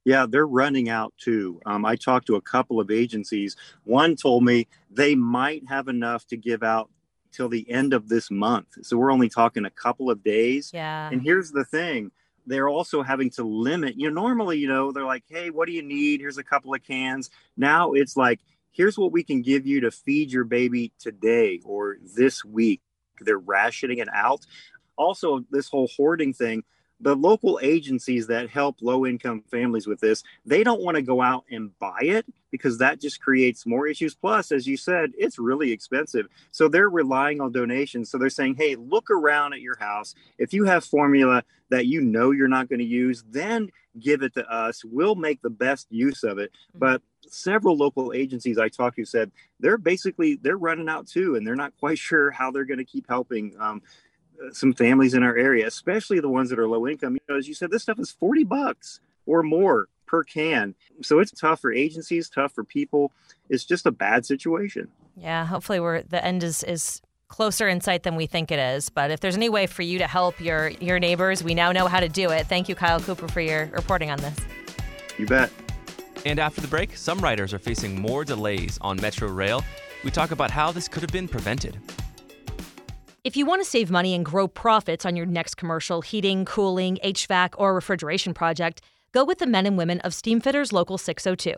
Yeah, 0.03 0.25
they're 0.27 0.47
running 0.47 0.89
out 0.89 1.13
too. 1.17 1.61
Um, 1.65 1.85
I 1.85 1.95
talked 1.95 2.27
to 2.27 2.35
a 2.35 2.41
couple 2.41 2.79
of 2.79 2.89
agencies. 2.89 3.55
One 3.83 4.15
told 4.15 4.43
me 4.43 4.67
they 4.89 5.15
might 5.15 5.63
have 5.69 5.87
enough 5.87 6.25
to 6.27 6.37
give 6.37 6.63
out 6.63 6.89
till 7.31 7.49
the 7.49 7.69
end 7.69 7.93
of 7.93 8.09
this 8.09 8.29
month. 8.29 8.67
So 8.81 8.97
we're 8.97 9.11
only 9.11 9.29
talking 9.29 9.65
a 9.65 9.69
couple 9.69 10.09
of 10.09 10.23
days. 10.23 10.71
Yeah. 10.73 11.09
And 11.11 11.21
here's 11.21 11.51
the 11.51 11.65
thing 11.65 12.11
they're 12.47 12.69
also 12.69 13.03
having 13.03 13.29
to 13.29 13.43
limit, 13.43 13.95
you 13.97 14.09
know, 14.09 14.21
normally, 14.21 14.57
you 14.57 14.67
know, 14.67 14.91
they're 14.91 15.05
like, 15.05 15.23
hey, 15.29 15.51
what 15.51 15.67
do 15.67 15.73
you 15.73 15.83
need? 15.83 16.19
Here's 16.19 16.39
a 16.39 16.43
couple 16.43 16.73
of 16.73 16.83
cans. 16.83 17.29
Now 17.55 17.93
it's 17.93 18.17
like, 18.17 18.39
here's 18.71 18.97
what 18.97 19.11
we 19.11 19.23
can 19.23 19.41
give 19.41 19.67
you 19.67 19.81
to 19.81 19.91
feed 19.91 20.31
your 20.31 20.43
baby 20.43 20.91
today 20.99 21.61
or 21.63 21.97
this 22.15 22.43
week. 22.43 22.81
They're 23.19 23.37
rationing 23.37 23.99
it 23.99 24.09
out. 24.13 24.45
Also, 24.97 25.45
this 25.51 25.69
whole 25.69 25.89
hoarding 25.95 26.33
thing, 26.33 26.63
the 27.01 27.15
local 27.15 27.59
agencies 27.61 28.27
that 28.27 28.49
help 28.49 28.77
low 28.81 29.05
income 29.05 29.43
families 29.49 29.87
with 29.87 29.99
this, 29.99 30.23
they 30.45 30.63
don't 30.63 30.81
want 30.81 30.95
to 30.95 31.01
go 31.01 31.21
out 31.21 31.45
and 31.49 31.77
buy 31.79 31.99
it 32.01 32.25
because 32.51 32.77
that 32.77 33.01
just 33.01 33.21
creates 33.21 33.65
more 33.65 33.87
issues. 33.87 34.13
Plus, 34.13 34.51
as 34.51 34.67
you 34.67 34.77
said, 34.77 35.11
it's 35.17 35.39
really 35.39 35.71
expensive. 35.71 36.27
So 36.51 36.67
they're 36.67 36.89
relying 36.89 37.41
on 37.41 37.51
donations. 37.51 38.11
So 38.11 38.17
they're 38.17 38.29
saying, 38.29 38.55
hey, 38.55 38.75
look 38.75 39.09
around 39.09 39.53
at 39.53 39.61
your 39.61 39.77
house. 39.79 40.13
If 40.37 40.53
you 40.53 40.65
have 40.65 40.83
formula 40.83 41.43
that 41.69 41.87
you 41.87 42.01
know 42.01 42.31
you're 42.31 42.47
not 42.47 42.69
going 42.69 42.79
to 42.79 42.85
use, 42.85 43.23
then 43.29 43.71
give 43.99 44.21
it 44.21 44.33
to 44.35 44.45
us. 44.51 44.83
We'll 44.83 45.15
make 45.15 45.41
the 45.41 45.49
best 45.49 45.87
use 45.89 46.23
of 46.23 46.37
it. 46.37 46.51
But 46.75 47.01
several 47.27 47.77
local 47.77 48.13
agencies 48.13 48.57
I 48.57 48.69
talked 48.69 48.97
to 48.97 49.05
said 49.05 49.31
they're 49.59 49.77
basically 49.77 50.37
they're 50.41 50.57
running 50.57 50.89
out 50.89 51.07
too, 51.07 51.35
and 51.35 51.45
they're 51.45 51.55
not 51.55 51.73
quite 51.79 51.97
sure 52.09 52.31
how 52.31 52.51
they're 52.51 52.65
going 52.65 52.77
to 52.77 52.85
keep 52.85 53.07
helping. 53.07 53.55
Um, 53.59 53.81
some 54.51 54.73
families 54.73 55.13
in 55.13 55.23
our 55.23 55.37
area, 55.37 55.67
especially 55.67 56.19
the 56.19 56.29
ones 56.29 56.49
that 56.49 56.59
are 56.59 56.67
low 56.67 56.87
income. 56.87 57.13
You 57.13 57.21
know, 57.29 57.37
as 57.37 57.47
you 57.47 57.53
said, 57.53 57.71
this 57.71 57.83
stuff 57.83 57.99
is 57.99 58.11
40 58.11 58.43
bucks 58.43 58.99
or 59.25 59.43
more 59.43 59.87
per 60.07 60.23
can. 60.23 60.75
So 61.01 61.19
it's 61.19 61.31
tough 61.31 61.61
for 61.61 61.71
agencies, 61.71 62.29
tough 62.29 62.53
for 62.53 62.63
people. 62.63 63.11
It's 63.49 63.65
just 63.65 63.85
a 63.85 63.91
bad 63.91 64.25
situation. 64.25 64.89
Yeah, 65.15 65.45
hopefully 65.45 65.79
we're 65.79 66.03
the 66.03 66.23
end 66.23 66.43
is 66.43 66.63
is 66.63 67.01
closer 67.27 67.69
in 67.69 67.79
sight 67.79 68.03
than 68.03 68.17
we 68.17 68.27
think 68.27 68.51
it 68.51 68.59
is. 68.59 68.89
But 68.89 69.09
if 69.09 69.21
there's 69.21 69.37
any 69.37 69.47
way 69.47 69.67
for 69.67 69.83
you 69.83 69.99
to 69.99 70.07
help 70.07 70.39
your 70.41 70.69
your 70.69 70.99
neighbors, 70.99 71.43
we 71.43 71.53
now 71.53 71.71
know 71.71 71.87
how 71.87 71.99
to 71.99 72.09
do 72.09 72.29
it. 72.29 72.47
Thank 72.47 72.67
you, 72.69 72.75
Kyle 72.75 72.99
Cooper, 72.99 73.27
for 73.27 73.41
your 73.41 73.67
reporting 73.67 74.11
on 74.11 74.19
this. 74.19 74.37
You 75.17 75.25
bet. 75.25 75.49
And 76.25 76.39
after 76.39 76.61
the 76.61 76.67
break, 76.67 76.95
some 76.95 77.19
riders 77.19 77.53
are 77.53 77.59
facing 77.59 77.99
more 77.99 78.23
delays 78.23 78.77
on 78.81 78.99
Metrorail. 78.99 79.63
We 80.03 80.11
talk 80.11 80.31
about 80.31 80.51
how 80.51 80.71
this 80.71 80.87
could 80.87 81.01
have 81.01 81.11
been 81.11 81.27
prevented. 81.27 81.79
If 83.23 83.37
you 83.37 83.45
want 83.45 83.61
to 83.61 83.69
save 83.69 83.91
money 83.91 84.15
and 84.15 84.25
grow 84.25 84.47
profits 84.47 85.05
on 85.05 85.15
your 85.15 85.27
next 85.27 85.53
commercial 85.53 86.01
heating, 86.01 86.43
cooling, 86.43 86.97
HVAC, 87.03 87.49
or 87.55 87.75
refrigeration 87.75 88.33
project, 88.33 88.81
go 89.11 89.23
with 89.23 89.37
the 89.37 89.45
men 89.45 89.67
and 89.67 89.77
women 89.77 89.99
of 89.99 90.13
Steamfitters 90.13 90.73
Local 90.73 90.97
602. 90.97 91.53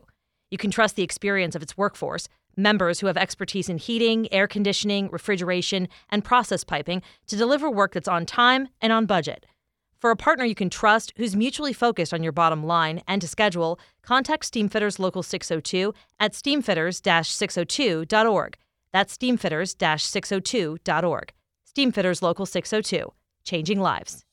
You 0.52 0.58
can 0.58 0.72
trust 0.72 0.98
the 0.98 1.04
experience 1.04 1.56
of 1.56 1.64
its 1.64 1.78
workforce, 1.78 2.28
members 2.58 3.00
who 3.00 3.08
have 3.08 3.16
expertise 3.16 3.70
in 3.70 3.78
heating, 3.78 4.28
air 4.34 4.46
conditioning, 4.46 5.08
refrigeration, 5.10 5.88
and 6.10 6.26
process 6.26 6.66
piping 6.66 7.02
to 7.28 7.38
deliver 7.38 7.72
work 7.72 7.94
that's 7.94 8.10
on 8.10 8.26
time 8.26 8.68
and 8.82 8.92
on 8.92 9.06
budget. 9.06 9.46
For 10.00 10.12
a 10.12 10.18
partner 10.18 10.44
you 10.44 10.56
can 10.56 10.70
trust 10.70 11.14
who's 11.16 11.34
mutually 11.34 11.72
focused 11.72 12.14
on 12.14 12.24
your 12.24 12.34
bottom 12.34 12.66
line 12.66 13.04
and 13.08 13.22
to 13.22 13.28
schedule, 13.30 13.80
contact 14.02 14.52
Steamfitters 14.52 15.00
Local 15.00 15.24
602 15.24 15.94
at 16.20 16.34
steamfitters-602.org. 16.34 18.58
That's 18.92 19.18
steamfitters-602.org. 19.18 21.34
Steamfitters 21.76 22.22
Local 22.22 22.46
602, 22.46 23.12
changing 23.44 23.80
lives. 23.80 24.24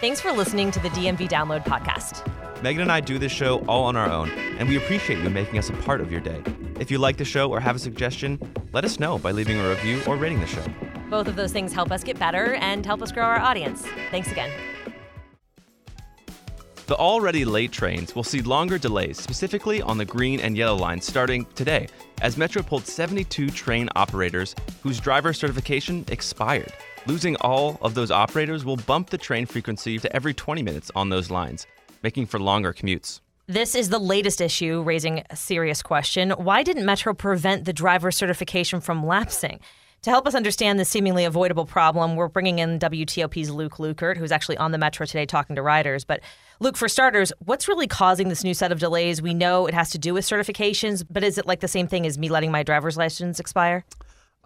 Thanks 0.00 0.20
for 0.22 0.32
listening 0.32 0.70
to 0.70 0.80
the 0.80 0.88
DMV 0.90 1.28
Download 1.28 1.62
Podcast. 1.64 2.26
Megan 2.62 2.82
and 2.82 2.92
I 2.92 3.00
do 3.00 3.18
this 3.18 3.32
show 3.32 3.58
all 3.66 3.84
on 3.84 3.96
our 3.96 4.08
own, 4.10 4.30
and 4.30 4.68
we 4.68 4.76
appreciate 4.76 5.18
you 5.22 5.28
making 5.28 5.58
us 5.58 5.68
a 5.68 5.74
part 5.74 6.00
of 6.00 6.10
your 6.10 6.20
day. 6.20 6.42
If 6.80 6.90
you 6.90 6.98
like 6.98 7.18
the 7.18 7.26
show 7.26 7.50
or 7.50 7.60
have 7.60 7.76
a 7.76 7.78
suggestion, 7.78 8.40
let 8.72 8.84
us 8.86 8.98
know 8.98 9.18
by 9.18 9.32
leaving 9.32 9.58
a 9.58 9.68
review 9.68 10.00
or 10.06 10.16
rating 10.16 10.40
the 10.40 10.46
show. 10.46 10.64
Both 11.10 11.28
of 11.28 11.36
those 11.36 11.52
things 11.52 11.74
help 11.74 11.90
us 11.90 12.02
get 12.02 12.18
better 12.18 12.54
and 12.54 12.86
help 12.86 13.02
us 13.02 13.12
grow 13.12 13.24
our 13.24 13.38
audience. 13.38 13.84
Thanks 14.10 14.32
again. 14.32 14.50
The 16.86 16.96
already 16.96 17.44
late 17.44 17.70
trains 17.70 18.16
will 18.16 18.24
see 18.24 18.42
longer 18.42 18.76
delays, 18.76 19.16
specifically 19.16 19.80
on 19.80 19.98
the 19.98 20.04
green 20.04 20.40
and 20.40 20.56
yellow 20.56 20.76
lines, 20.76 21.06
starting 21.06 21.46
today, 21.54 21.86
as 22.20 22.36
Metro 22.36 22.60
pulled 22.60 22.86
72 22.86 23.50
train 23.50 23.88
operators 23.94 24.56
whose 24.82 24.98
driver 24.98 25.32
certification 25.32 26.04
expired. 26.08 26.72
Losing 27.06 27.36
all 27.36 27.78
of 27.82 27.94
those 27.94 28.10
operators 28.10 28.64
will 28.64 28.76
bump 28.76 29.10
the 29.10 29.18
train 29.18 29.46
frequency 29.46 29.98
to 30.00 30.14
every 30.14 30.34
20 30.34 30.62
minutes 30.62 30.90
on 30.96 31.08
those 31.08 31.30
lines, 31.30 31.68
making 32.02 32.26
for 32.26 32.40
longer 32.40 32.72
commutes. 32.72 33.20
This 33.46 33.76
is 33.76 33.88
the 33.88 33.98
latest 34.00 34.40
issue 34.40 34.82
raising 34.82 35.22
a 35.30 35.36
serious 35.36 35.82
question. 35.82 36.30
Why 36.30 36.62
didn't 36.64 36.84
Metro 36.84 37.14
prevent 37.14 37.64
the 37.64 37.72
driver 37.72 38.10
certification 38.10 38.80
from 38.80 39.06
lapsing? 39.06 39.60
To 40.02 40.10
help 40.10 40.26
us 40.26 40.34
understand 40.34 40.80
this 40.80 40.88
seemingly 40.88 41.24
avoidable 41.24 41.64
problem, 41.64 42.16
we're 42.16 42.26
bringing 42.26 42.58
in 42.58 42.80
WTOP's 42.80 43.50
Luke 43.50 43.76
Lukert, 43.76 44.16
who's 44.16 44.32
actually 44.32 44.56
on 44.56 44.72
the 44.72 44.78
Metro 44.78 45.06
today 45.06 45.26
talking 45.26 45.54
to 45.54 45.62
riders. 45.62 46.04
But 46.04 46.22
Luke, 46.58 46.76
for 46.76 46.88
starters, 46.88 47.32
what's 47.44 47.68
really 47.68 47.86
causing 47.86 48.28
this 48.28 48.42
new 48.42 48.52
set 48.52 48.72
of 48.72 48.80
delays? 48.80 49.22
We 49.22 49.32
know 49.32 49.68
it 49.68 49.74
has 49.74 49.90
to 49.90 49.98
do 49.98 50.12
with 50.12 50.24
certifications, 50.24 51.04
but 51.08 51.22
is 51.22 51.38
it 51.38 51.46
like 51.46 51.60
the 51.60 51.68
same 51.68 51.86
thing 51.86 52.04
as 52.04 52.18
me 52.18 52.28
letting 52.28 52.50
my 52.50 52.64
driver's 52.64 52.96
license 52.96 53.38
expire? 53.38 53.84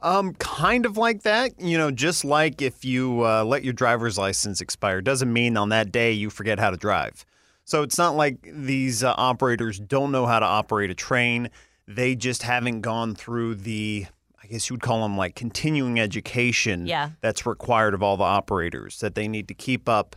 Um, 0.03 0.35
kind 0.35 0.85
of 0.85 0.99
like 0.99 1.23
that. 1.23 1.59
You 1.59 1.79
know, 1.79 1.91
just 1.91 2.23
like 2.23 2.61
if 2.61 2.85
you 2.85 3.25
uh, 3.25 3.43
let 3.43 3.65
your 3.65 3.73
driver's 3.73 4.19
license 4.19 4.61
expire, 4.61 5.01
doesn't 5.01 5.33
mean 5.33 5.57
on 5.57 5.71
that 5.71 5.91
day 5.91 6.13
you 6.13 6.29
forget 6.29 6.59
how 6.59 6.69
to 6.69 6.77
drive. 6.77 7.25
So 7.65 7.83
it's 7.83 7.97
not 7.97 8.15
like 8.15 8.47
these 8.53 9.03
uh, 9.03 9.15
operators 9.17 9.79
don't 9.79 10.13
know 10.13 10.27
how 10.27 10.39
to 10.39 10.47
operate 10.47 10.91
a 10.91 10.95
train. 10.95 11.49
They 11.89 12.15
just 12.15 12.43
haven't 12.43 12.83
gone 12.83 13.15
through 13.15 13.55
the, 13.55 14.07
I 14.49 14.53
guess 14.53 14.71
you 14.71 14.75
would 14.75 14.83
call 14.83 15.03
them 15.03 15.17
like 15.17 15.35
continuing 15.35 15.99
education 15.99 16.87
Yeah. 16.87 17.11
that's 17.21 17.45
required 17.47 17.95
of 17.95 18.03
all 18.03 18.17
the 18.17 18.25
operators 18.25 19.01
that 19.01 19.15
they 19.17 19.27
need 19.27 19.49
to 19.49 19.55
keep 19.55 19.89
up 19.89 20.15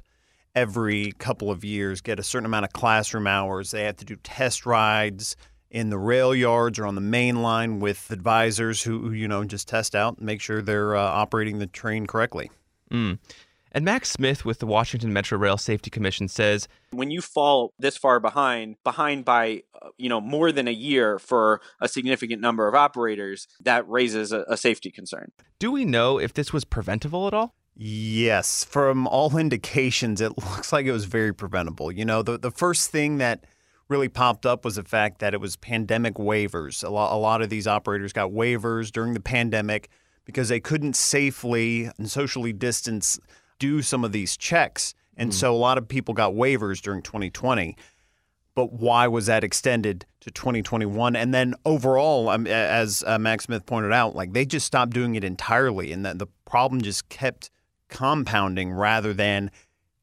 every 0.55 1.13
couple 1.13 1.49
of 1.49 1.63
years, 1.63 2.01
get 2.01 2.19
a 2.19 2.23
certain 2.23 2.45
amount 2.45 2.65
of 2.65 2.73
classroom 2.73 3.25
hours. 3.27 3.71
They 3.71 3.83
have 3.85 3.97
to 3.97 4.05
do 4.05 4.15
test 4.17 4.65
rides 4.65 5.35
in 5.71 5.89
the 5.89 5.97
rail 5.97 6.33
yards 6.35 6.77
or 6.77 6.85
on 6.85 6.95
the 6.95 7.01
main 7.01 7.41
line 7.41 7.79
with 7.79 8.11
advisors 8.11 8.83
who, 8.83 8.99
who, 9.07 9.11
you 9.13 9.27
know, 9.27 9.43
just 9.45 9.67
test 9.67 9.95
out 9.95 10.17
and 10.17 10.25
make 10.25 10.41
sure 10.41 10.61
they're 10.61 10.95
uh, 10.95 11.01
operating 11.01 11.59
the 11.59 11.67
train 11.67 12.05
correctly. 12.07 12.51
Mm. 12.91 13.19
And 13.71 13.85
Max 13.85 14.09
Smith 14.09 14.45
with 14.45 14.59
the 14.59 14.65
Washington 14.65 15.13
Metrorail 15.13 15.59
Safety 15.59 15.89
Commission 15.89 16.27
says 16.27 16.67
when 16.91 17.11
you 17.11 17.21
fall 17.21 17.73
this 17.77 17.97
far 17.97 18.19
behind, 18.19 18.77
behind 18.83 19.25
by 19.25 19.63
uh, 19.81 19.89
you 19.97 20.09
know 20.09 20.19
more 20.19 20.51
than 20.51 20.67
a 20.67 20.71
year 20.71 21.19
for 21.19 21.61
a 21.79 21.87
significant 21.87 22.41
number 22.41 22.67
of 22.67 22.75
operators, 22.75 23.47
that 23.61 23.87
raises 23.87 24.31
a, 24.31 24.43
a 24.47 24.57
safety 24.57 24.91
concern. 24.91 25.31
Do 25.59 25.71
we 25.71 25.85
know 25.85 26.19
if 26.19 26.33
this 26.33 26.51
was 26.51 26.65
preventable 26.65 27.27
at 27.27 27.33
all? 27.33 27.55
Yes, 27.75 28.65
from 28.65 29.07
all 29.07 29.37
indications, 29.37 30.19
it 30.19 30.37
looks 30.37 30.73
like 30.73 30.85
it 30.85 30.91
was 30.91 31.05
very 31.05 31.33
preventable. 31.33 31.91
You 31.91 32.05
know, 32.05 32.23
the 32.23 32.37
the 32.37 32.51
first 32.51 32.89
thing 32.89 33.19
that 33.19 33.45
really 33.87 34.09
popped 34.09 34.45
up 34.45 34.65
was 34.65 34.75
the 34.75 34.83
fact 34.83 35.19
that 35.19 35.33
it 35.33 35.41
was 35.41 35.55
pandemic 35.55 36.15
waivers. 36.15 36.83
A 36.83 36.89
lot, 36.89 37.13
a 37.13 37.17
lot 37.17 37.41
of 37.41 37.49
these 37.49 37.67
operators 37.67 38.13
got 38.13 38.31
waivers 38.31 38.91
during 38.91 39.13
the 39.13 39.19
pandemic 39.19 39.89
because 40.25 40.49
they 40.49 40.59
couldn't 40.59 40.95
safely 40.95 41.89
and 41.97 42.09
socially 42.09 42.53
distance 42.53 43.19
do 43.59 43.81
some 43.81 44.03
of 44.03 44.11
these 44.11 44.35
checks. 44.35 44.93
And 45.15 45.31
mm. 45.31 45.33
so 45.33 45.53
a 45.53 45.57
lot 45.57 45.77
of 45.77 45.87
people 45.87 46.13
got 46.13 46.33
waivers 46.33 46.81
during 46.81 47.01
2020. 47.01 47.75
But 48.55 48.73
why 48.73 49.07
was 49.07 49.27
that 49.27 49.43
extended 49.43 50.05
to 50.21 50.31
2021? 50.31 51.15
And 51.15 51.33
then 51.33 51.55
overall, 51.65 52.29
um, 52.29 52.47
as 52.47 53.03
uh, 53.05 53.19
Max 53.19 53.45
Smith 53.45 53.65
pointed 53.65 53.93
out, 53.93 54.15
like 54.15 54.33
they 54.33 54.45
just 54.45 54.65
stopped 54.65 54.91
doing 54.91 55.15
it 55.15 55.23
entirely, 55.23 55.93
and 55.93 56.05
that 56.05 56.19
the 56.19 56.27
problem 56.45 56.81
just 56.81 57.07
kept 57.09 57.51
compounding 57.89 58.71
rather 58.71 59.13
than 59.13 59.51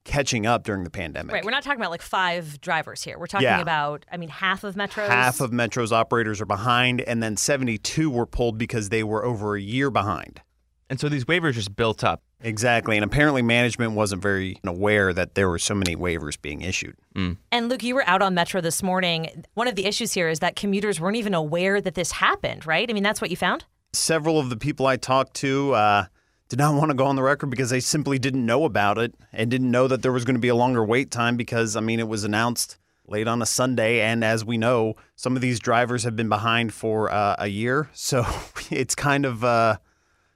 catching 0.04 0.46
up 0.46 0.62
during 0.64 0.84
the 0.84 0.90
pandemic. 0.90 1.34
Right. 1.34 1.44
We're 1.44 1.50
not 1.50 1.64
talking 1.64 1.80
about 1.80 1.90
like 1.90 2.02
five 2.02 2.60
drivers 2.60 3.02
here. 3.02 3.18
We're 3.18 3.26
talking 3.26 3.44
yeah. 3.44 3.60
about, 3.60 4.06
I 4.10 4.16
mean, 4.16 4.28
half 4.28 4.64
of 4.64 4.76
Metro's. 4.76 5.08
Half 5.08 5.40
of 5.40 5.52
Metro's 5.52 5.92
operators 5.92 6.40
are 6.40 6.46
behind, 6.46 7.00
and 7.02 7.22
then 7.22 7.36
72 7.36 8.08
were 8.08 8.26
pulled 8.26 8.56
because 8.56 8.88
they 8.88 9.02
were 9.02 9.24
over 9.24 9.56
a 9.56 9.60
year 9.60 9.90
behind. 9.90 10.40
And 10.88 11.00
so 11.00 11.08
these 11.08 11.24
waivers 11.24 11.54
just 11.54 11.74
built 11.74 12.04
up. 12.04 12.22
Exactly. 12.40 12.96
And 12.96 13.04
apparently 13.04 13.42
management 13.42 13.92
wasn't 13.92 14.22
very 14.22 14.58
aware 14.64 15.12
that 15.12 15.34
there 15.34 15.48
were 15.48 15.58
so 15.58 15.74
many 15.74 15.96
waivers 15.96 16.40
being 16.40 16.60
issued. 16.60 16.96
Mm. 17.14 17.38
And 17.50 17.68
Luke, 17.68 17.82
you 17.82 17.94
were 17.94 18.06
out 18.06 18.22
on 18.22 18.34
Metro 18.34 18.60
this 18.60 18.82
morning. 18.82 19.44
One 19.54 19.68
of 19.68 19.74
the 19.74 19.86
issues 19.86 20.12
here 20.12 20.28
is 20.28 20.40
that 20.40 20.54
commuters 20.54 21.00
weren't 21.00 21.16
even 21.16 21.34
aware 21.34 21.80
that 21.80 21.94
this 21.94 22.12
happened, 22.12 22.66
right? 22.66 22.88
I 22.88 22.92
mean, 22.92 23.02
that's 23.02 23.20
what 23.20 23.30
you 23.30 23.36
found? 23.36 23.64
Several 23.92 24.38
of 24.38 24.50
the 24.50 24.56
people 24.56 24.86
I 24.86 24.96
talked 24.96 25.34
to 25.36 25.72
uh, 25.72 26.04
did 26.48 26.58
not 26.58 26.74
want 26.74 26.90
to 26.90 26.94
go 26.94 27.06
on 27.06 27.16
the 27.16 27.22
record 27.22 27.48
because 27.48 27.70
they 27.70 27.80
simply 27.80 28.18
didn't 28.18 28.44
know 28.44 28.64
about 28.64 28.98
it 28.98 29.14
and 29.32 29.50
didn't 29.50 29.70
know 29.70 29.88
that 29.88 30.02
there 30.02 30.12
was 30.12 30.24
going 30.24 30.36
to 30.36 30.40
be 30.40 30.48
a 30.48 30.54
longer 30.54 30.84
wait 30.84 31.10
time 31.10 31.36
because, 31.36 31.74
I 31.74 31.80
mean, 31.80 32.00
it 32.00 32.08
was 32.08 32.24
announced 32.24 32.78
late 33.08 33.28
on 33.28 33.40
a 33.40 33.46
Sunday. 33.46 34.00
And 34.00 34.22
as 34.22 34.44
we 34.44 34.58
know, 34.58 34.94
some 35.14 35.36
of 35.36 35.42
these 35.42 35.58
drivers 35.58 36.04
have 36.04 36.16
been 36.16 36.28
behind 36.28 36.74
for 36.74 37.10
uh, 37.10 37.36
a 37.38 37.46
year. 37.46 37.88
So 37.94 38.26
it's 38.70 38.94
kind 38.94 39.24
of 39.24 39.42
uh, 39.42 39.78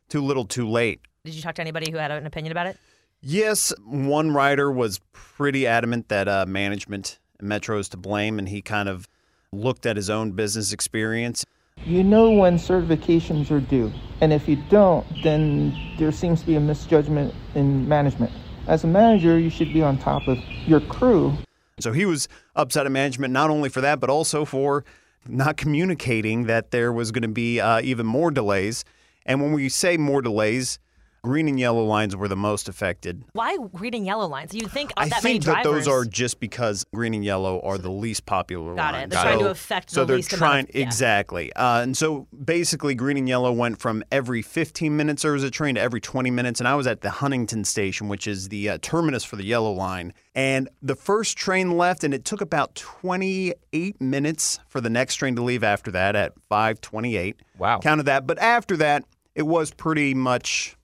too 0.09 0.23
little 0.23 0.47
too 0.47 0.69
late. 0.69 1.01
Did 1.23 1.35
you 1.35 1.43
talk 1.43 1.55
to 1.57 1.61
anybody 1.61 1.91
who 1.91 1.99
had 1.99 2.11
an 2.11 2.25
opinion 2.25 2.51
about 2.51 2.67
it? 2.67 2.79
Yes, 3.21 3.75
one 3.85 4.31
writer 4.31 4.73
was 4.73 5.01
pretty 5.13 5.67
adamant 5.67 6.09
that 6.09 6.29
uh, 6.29 6.47
management 6.47 7.19
Metro 7.43 7.79
is 7.79 7.91
to 7.91 7.99
blame, 7.99 8.39
and 8.39 8.49
he 8.49 8.63
kind 8.63 8.89
of 8.89 9.07
looked 9.53 9.85
at 9.85 9.97
his 9.97 10.09
own 10.09 10.33
business 10.33 10.73
experience. 10.73 11.45
You 11.85 12.03
know 12.03 12.31
when 12.31 12.57
certifications 12.57 13.51
are 13.51 13.61
due, 13.61 13.93
and 14.23 14.33
if 14.33 14.49
you 14.49 14.57
don't, 14.71 15.07
then 15.23 15.77
there 15.99 16.11
seems 16.11 16.41
to 16.41 16.47
be 16.47 16.55
a 16.55 16.61
misjudgment 16.61 17.35
in 17.55 17.87
management. 17.87 18.33
As 18.67 18.85
a 18.85 18.87
manager, 18.87 19.39
you 19.39 19.51
should 19.51 19.75
be 19.75 19.83
on 19.83 19.99
top 19.99 20.27
of 20.27 20.39
your 20.67 20.81
crew. 20.81 21.35
So 21.81 21.93
he 21.93 22.07
was 22.07 22.29
upset 22.57 22.87
at 22.87 22.93
management 22.93 23.35
not 23.35 23.51
only 23.51 23.69
for 23.69 23.83
that, 23.83 24.01
but 24.01 24.09
also 24.09 24.47
for 24.47 24.87
not 25.29 25.59
communicating 25.59 26.45
that 26.45 26.71
there 26.71 26.95
was 26.95 27.13
going 27.13 27.23
to 27.23 27.29
be 27.29 27.61
uh, 27.61 27.83
even 27.83 28.07
more 28.07 28.31
delays. 28.31 28.87
And 29.27 29.43
when 29.43 29.53
we 29.53 29.69
say 29.69 29.99
more 29.99 30.23
delays, 30.23 30.79
Green 31.23 31.49
and 31.49 31.61
yellow 31.61 31.85
lines 31.85 32.17
were 32.17 32.29
the 32.29 32.37
most 32.37 32.69
affected. 32.69 33.25
Why 33.33 33.57
green 33.75 33.95
and 33.95 34.07
yellow 34.07 34.27
lines? 34.27 34.55
You 34.55 34.69
think 34.69 34.93
I 34.97 35.09
that 35.09 35.21
think 35.23 35.45
that 35.45 35.65
those 35.65 35.87
are 35.87 36.05
just 36.05 36.41
because 36.41 36.85
green 36.95 37.13
and 37.13 37.25
yellow 37.25 37.61
are 37.61 37.77
the 37.77 37.91
least 37.91 38.25
popular 38.25 38.75
Got 38.75 38.95
lines. 38.95 39.05
it. 39.05 39.11
They're 39.11 39.23
trying 39.23 39.39
to 39.41 39.51
affect 39.51 39.91
so 39.91 40.01
the 40.01 40.07
they're 40.07 40.17
least 40.17 40.31
trying 40.31 40.53
amount 40.53 40.71
of, 40.71 40.75
yeah. 40.77 40.83
exactly. 40.83 41.53
Uh, 41.53 41.83
and 41.83 41.97
so 41.97 42.27
basically, 42.45 42.95
green 42.95 43.19
and 43.19 43.29
yellow 43.29 43.53
went 43.53 43.81
from 43.81 44.03
every 44.11 44.41
15 44.41 44.97
minutes 44.97 45.23
there 45.23 45.33
was 45.33 45.45
a 45.45 45.51
train 45.51 45.75
to 45.75 45.81
every 45.81 46.01
20 46.01 46.31
minutes. 46.31 46.61
And 46.61 46.69
I 46.69 46.75
was 46.75 46.87
at 46.87 47.03
the 47.03 47.11
Huntington 47.11 47.65
station, 47.65 48.09
which 48.09 48.27
is 48.27 48.49
the 48.49 48.71
uh, 48.71 48.79
terminus 48.81 49.25
for 49.25 49.37
the 49.37 49.45
yellow 49.45 49.73
line. 49.73 50.15
And 50.35 50.69
the 50.81 50.95
first 50.95 51.37
train 51.37 51.77
left, 51.77 52.05
and 52.05 52.15
it 52.15 52.25
took 52.25 52.41
about 52.41 52.75
28 52.75 54.01
minutes 54.01 54.59
for 54.69 54.81
the 54.81 54.91
next 54.91 55.17
train 55.17 55.37
to 55.37 55.43
leave 55.43 55.63
after 55.65 55.91
that 55.91 56.17
at 56.17 56.33
5:28. 56.51 57.35
Wow, 57.59 57.81
counted 57.81 58.05
that. 58.05 58.27
But 58.27 58.39
after 58.39 58.77
that, 58.79 59.05
it 59.35 59.43
was 59.43 59.71
pretty 59.71 60.15
much 60.15 60.77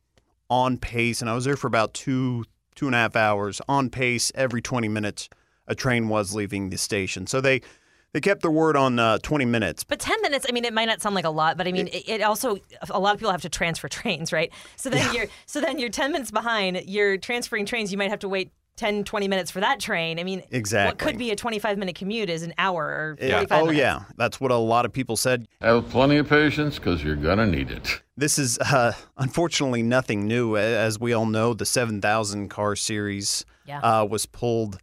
on 0.50 0.78
pace, 0.78 1.20
and 1.20 1.30
I 1.30 1.34
was 1.34 1.44
there 1.44 1.56
for 1.56 1.66
about 1.66 1.94
two 1.94 2.44
two 2.74 2.86
and 2.86 2.94
a 2.94 2.98
half 2.98 3.16
hours 3.16 3.60
on 3.68 3.90
pace. 3.90 4.30
Every 4.34 4.60
20 4.60 4.88
minutes, 4.88 5.28
a 5.66 5.74
train 5.74 6.08
was 6.08 6.34
leaving 6.34 6.70
the 6.70 6.78
station. 6.78 7.26
So 7.26 7.40
they 7.40 7.62
they 8.12 8.20
kept 8.20 8.42
their 8.42 8.50
word 8.50 8.76
on 8.76 8.98
uh, 8.98 9.18
20 9.18 9.44
minutes. 9.44 9.84
But 9.84 9.98
10 9.98 10.22
minutes, 10.22 10.46
I 10.48 10.52
mean, 10.52 10.64
it 10.64 10.72
might 10.72 10.86
not 10.86 11.02
sound 11.02 11.14
like 11.14 11.24
a 11.24 11.30
lot, 11.30 11.58
but 11.58 11.66
I 11.66 11.72
mean, 11.72 11.88
it, 11.88 12.08
it 12.08 12.22
also 12.22 12.58
a 12.88 12.98
lot 12.98 13.14
of 13.14 13.20
people 13.20 13.32
have 13.32 13.42
to 13.42 13.48
transfer 13.48 13.88
trains, 13.90 14.32
right? 14.32 14.52
So 14.76 14.88
then 14.88 15.04
yeah. 15.06 15.12
you're 15.12 15.26
so 15.46 15.60
then 15.60 15.78
you're 15.78 15.90
10 15.90 16.12
minutes 16.12 16.30
behind. 16.30 16.82
You're 16.86 17.18
transferring 17.18 17.66
trains. 17.66 17.92
You 17.92 17.98
might 17.98 18.10
have 18.10 18.20
to 18.20 18.28
wait 18.28 18.52
10, 18.76 19.04
20 19.04 19.28
minutes 19.28 19.50
for 19.50 19.61
that 19.61 19.80
train. 19.80 20.18
I 20.18 20.25
mean, 20.25 20.42
exactly. 20.50 20.90
What 20.90 20.99
could 20.99 21.18
be 21.18 21.30
a 21.30 21.37
25 21.37 21.78
minute 21.78 21.95
commute 21.97 22.28
is 22.30 22.42
an 22.42 22.52
hour 22.59 22.85
or 22.85 23.16
45 23.18 23.30
yeah. 23.30 23.47
Oh, 23.56 23.61
minutes. 23.66 23.78
yeah. 23.78 24.00
That's 24.16 24.40
what 24.40 24.50
a 24.50 24.56
lot 24.56 24.85
of 24.85 24.92
people 24.92 25.16
said. 25.16 25.49
Have 25.61 25.88
plenty 25.88 26.18
of 26.18 26.28
patience 26.28 26.76
because 26.78 27.02
you're 27.02 27.16
going 27.16 27.38
to 27.38 27.47
need 27.47 27.71
it. 27.71 28.02
This 28.16 28.38
is 28.38 28.59
uh, 28.59 28.92
unfortunately 29.16 29.83
nothing 29.83 30.26
new. 30.26 30.56
As 30.56 31.00
we 31.00 31.12
all 31.12 31.26
know, 31.26 31.54
the 31.54 31.66
7,000 31.66 32.49
car 32.49 32.76
series 32.76 33.45
yeah. 33.66 33.80
uh, 33.80 34.04
was 34.04 34.26
pulled 34.26 34.78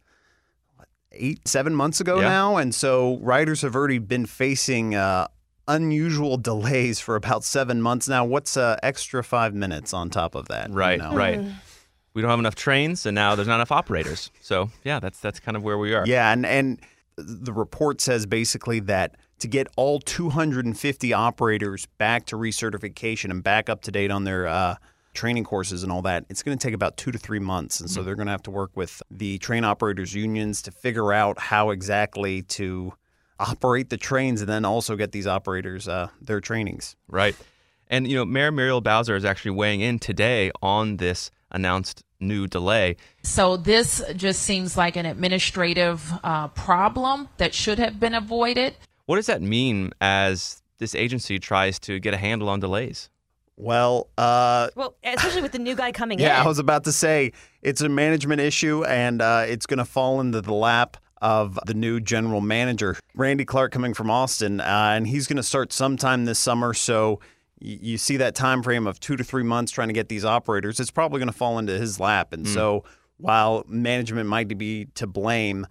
what, 0.76 0.88
eight, 1.12 1.46
seven 1.46 1.74
months 1.74 2.00
ago 2.00 2.20
Yeah. 2.20 2.28
now. 2.28 2.56
And 2.56 2.74
so 2.74 3.18
riders 3.18 3.62
have 3.62 3.74
already 3.76 3.98
been 3.98 4.26
facing 4.26 4.94
uh, 4.94 5.28
unusual 5.66 6.36
delays 6.36 7.00
for 7.00 7.16
about 7.16 7.42
seven 7.44 7.80
months 7.80 8.08
now. 8.08 8.24
What's 8.24 8.56
uh, 8.56 8.76
extra 8.82 9.22
five 9.24 9.54
minutes 9.54 9.94
on 9.94 10.10
top 10.10 10.34
of 10.34 10.48
that? 10.48 10.68
you 10.70 10.74
Right, 10.74 10.98
know? 10.98 11.14
right. 11.14 11.40
We 12.14 12.22
don't 12.22 12.30
have 12.30 12.38
enough 12.38 12.54
trains, 12.54 13.06
and 13.06 13.14
now 13.14 13.34
there's 13.34 13.48
not 13.48 13.56
enough 13.56 13.72
operators. 13.72 14.30
So 14.40 14.70
yeah, 14.84 15.00
that's 15.00 15.18
that's 15.18 15.40
kind 15.40 15.56
of 15.56 15.62
where 15.62 15.78
we 15.78 15.94
are. 15.94 16.06
Yeah, 16.06 16.32
and 16.32 16.46
and 16.46 16.80
the 17.16 17.52
report 17.52 18.00
says 18.00 18.26
basically 18.26 18.80
that 18.80 19.16
to 19.40 19.48
get 19.48 19.66
all 19.76 19.98
250 20.00 21.12
operators 21.12 21.86
back 21.98 22.26
to 22.26 22.36
recertification 22.36 23.30
and 23.30 23.42
back 23.42 23.68
up 23.68 23.82
to 23.82 23.90
date 23.90 24.10
on 24.10 24.24
their 24.24 24.46
uh, 24.46 24.76
training 25.12 25.44
courses 25.44 25.82
and 25.82 25.92
all 25.92 26.02
that, 26.02 26.24
it's 26.28 26.42
going 26.42 26.56
to 26.56 26.66
take 26.66 26.74
about 26.74 26.96
two 26.96 27.10
to 27.10 27.18
three 27.18 27.38
months, 27.38 27.80
and 27.80 27.90
so 27.90 28.02
they're 28.02 28.16
going 28.16 28.26
to 28.26 28.32
have 28.32 28.42
to 28.44 28.50
work 28.50 28.70
with 28.76 29.02
the 29.10 29.38
train 29.38 29.64
operators 29.64 30.14
unions 30.14 30.62
to 30.62 30.70
figure 30.70 31.12
out 31.12 31.38
how 31.38 31.70
exactly 31.70 32.42
to 32.42 32.92
operate 33.40 33.90
the 33.90 33.96
trains 33.96 34.40
and 34.40 34.48
then 34.48 34.64
also 34.64 34.96
get 34.96 35.12
these 35.12 35.26
operators 35.26 35.88
uh, 35.88 36.08
their 36.20 36.40
trainings. 36.40 36.96
Right. 37.08 37.36
And 37.88 38.08
you 38.08 38.16
know, 38.16 38.24
Mayor 38.24 38.52
Muriel 38.52 38.80
Bowser 38.80 39.16
is 39.16 39.24
actually 39.24 39.52
weighing 39.52 39.80
in 39.80 39.98
today 39.98 40.50
on 40.62 40.96
this 40.96 41.30
announced 41.54 42.02
new 42.20 42.46
delay. 42.46 42.96
So 43.22 43.56
this 43.56 44.02
just 44.16 44.42
seems 44.42 44.76
like 44.76 44.96
an 44.96 45.06
administrative 45.06 46.12
uh, 46.22 46.48
problem 46.48 47.28
that 47.38 47.54
should 47.54 47.78
have 47.78 47.98
been 47.98 48.14
avoided. 48.14 48.74
What 49.06 49.16
does 49.16 49.26
that 49.26 49.40
mean 49.42 49.92
as 50.00 50.62
this 50.78 50.94
agency 50.94 51.38
tries 51.38 51.78
to 51.80 51.98
get 52.00 52.12
a 52.14 52.16
handle 52.18 52.48
on 52.48 52.60
delays? 52.60 53.08
Well, 53.56 54.08
uh, 54.18 54.68
Well, 54.74 54.96
especially 55.04 55.42
with 55.42 55.52
the 55.52 55.58
new 55.60 55.76
guy 55.76 55.92
coming 55.92 56.18
in. 56.18 56.24
Yeah, 56.24 56.42
I 56.42 56.46
was 56.46 56.58
about 56.58 56.84
to 56.84 56.92
say 56.92 57.32
it's 57.62 57.80
a 57.80 57.88
management 57.88 58.40
issue, 58.40 58.84
and 58.84 59.22
uh, 59.22 59.44
it's 59.46 59.66
going 59.66 59.78
to 59.78 59.84
fall 59.84 60.20
into 60.20 60.40
the 60.40 60.52
lap 60.52 60.96
of 61.22 61.58
the 61.64 61.72
new 61.74 62.00
general 62.00 62.40
manager, 62.40 62.96
Randy 63.14 63.44
Clark, 63.44 63.72
coming 63.72 63.94
from 63.94 64.10
Austin, 64.10 64.60
uh, 64.60 64.64
and 64.96 65.06
he's 65.06 65.26
going 65.26 65.36
to 65.36 65.42
start 65.42 65.72
sometime 65.72 66.24
this 66.24 66.38
summer. 66.38 66.74
So 66.74 67.12
y- 67.12 67.26
you 67.60 67.98
see 67.98 68.16
that 68.18 68.34
time 68.34 68.62
frame 68.62 68.86
of 68.86 69.00
two 69.00 69.16
to 69.16 69.24
three 69.24 69.42
months 69.42 69.72
trying 69.72 69.88
to 69.88 69.94
get 69.94 70.08
these 70.08 70.24
operators. 70.24 70.80
It's 70.80 70.90
probably 70.90 71.18
going 71.18 71.28
to 71.30 71.36
fall 71.36 71.58
into 71.58 71.78
his 71.78 71.98
lap, 72.00 72.32
and 72.32 72.46
so 72.48 72.84
while 73.16 73.64
management 73.68 74.28
might 74.28 74.48
be 74.58 74.86
to 74.96 75.06
blame. 75.06 75.66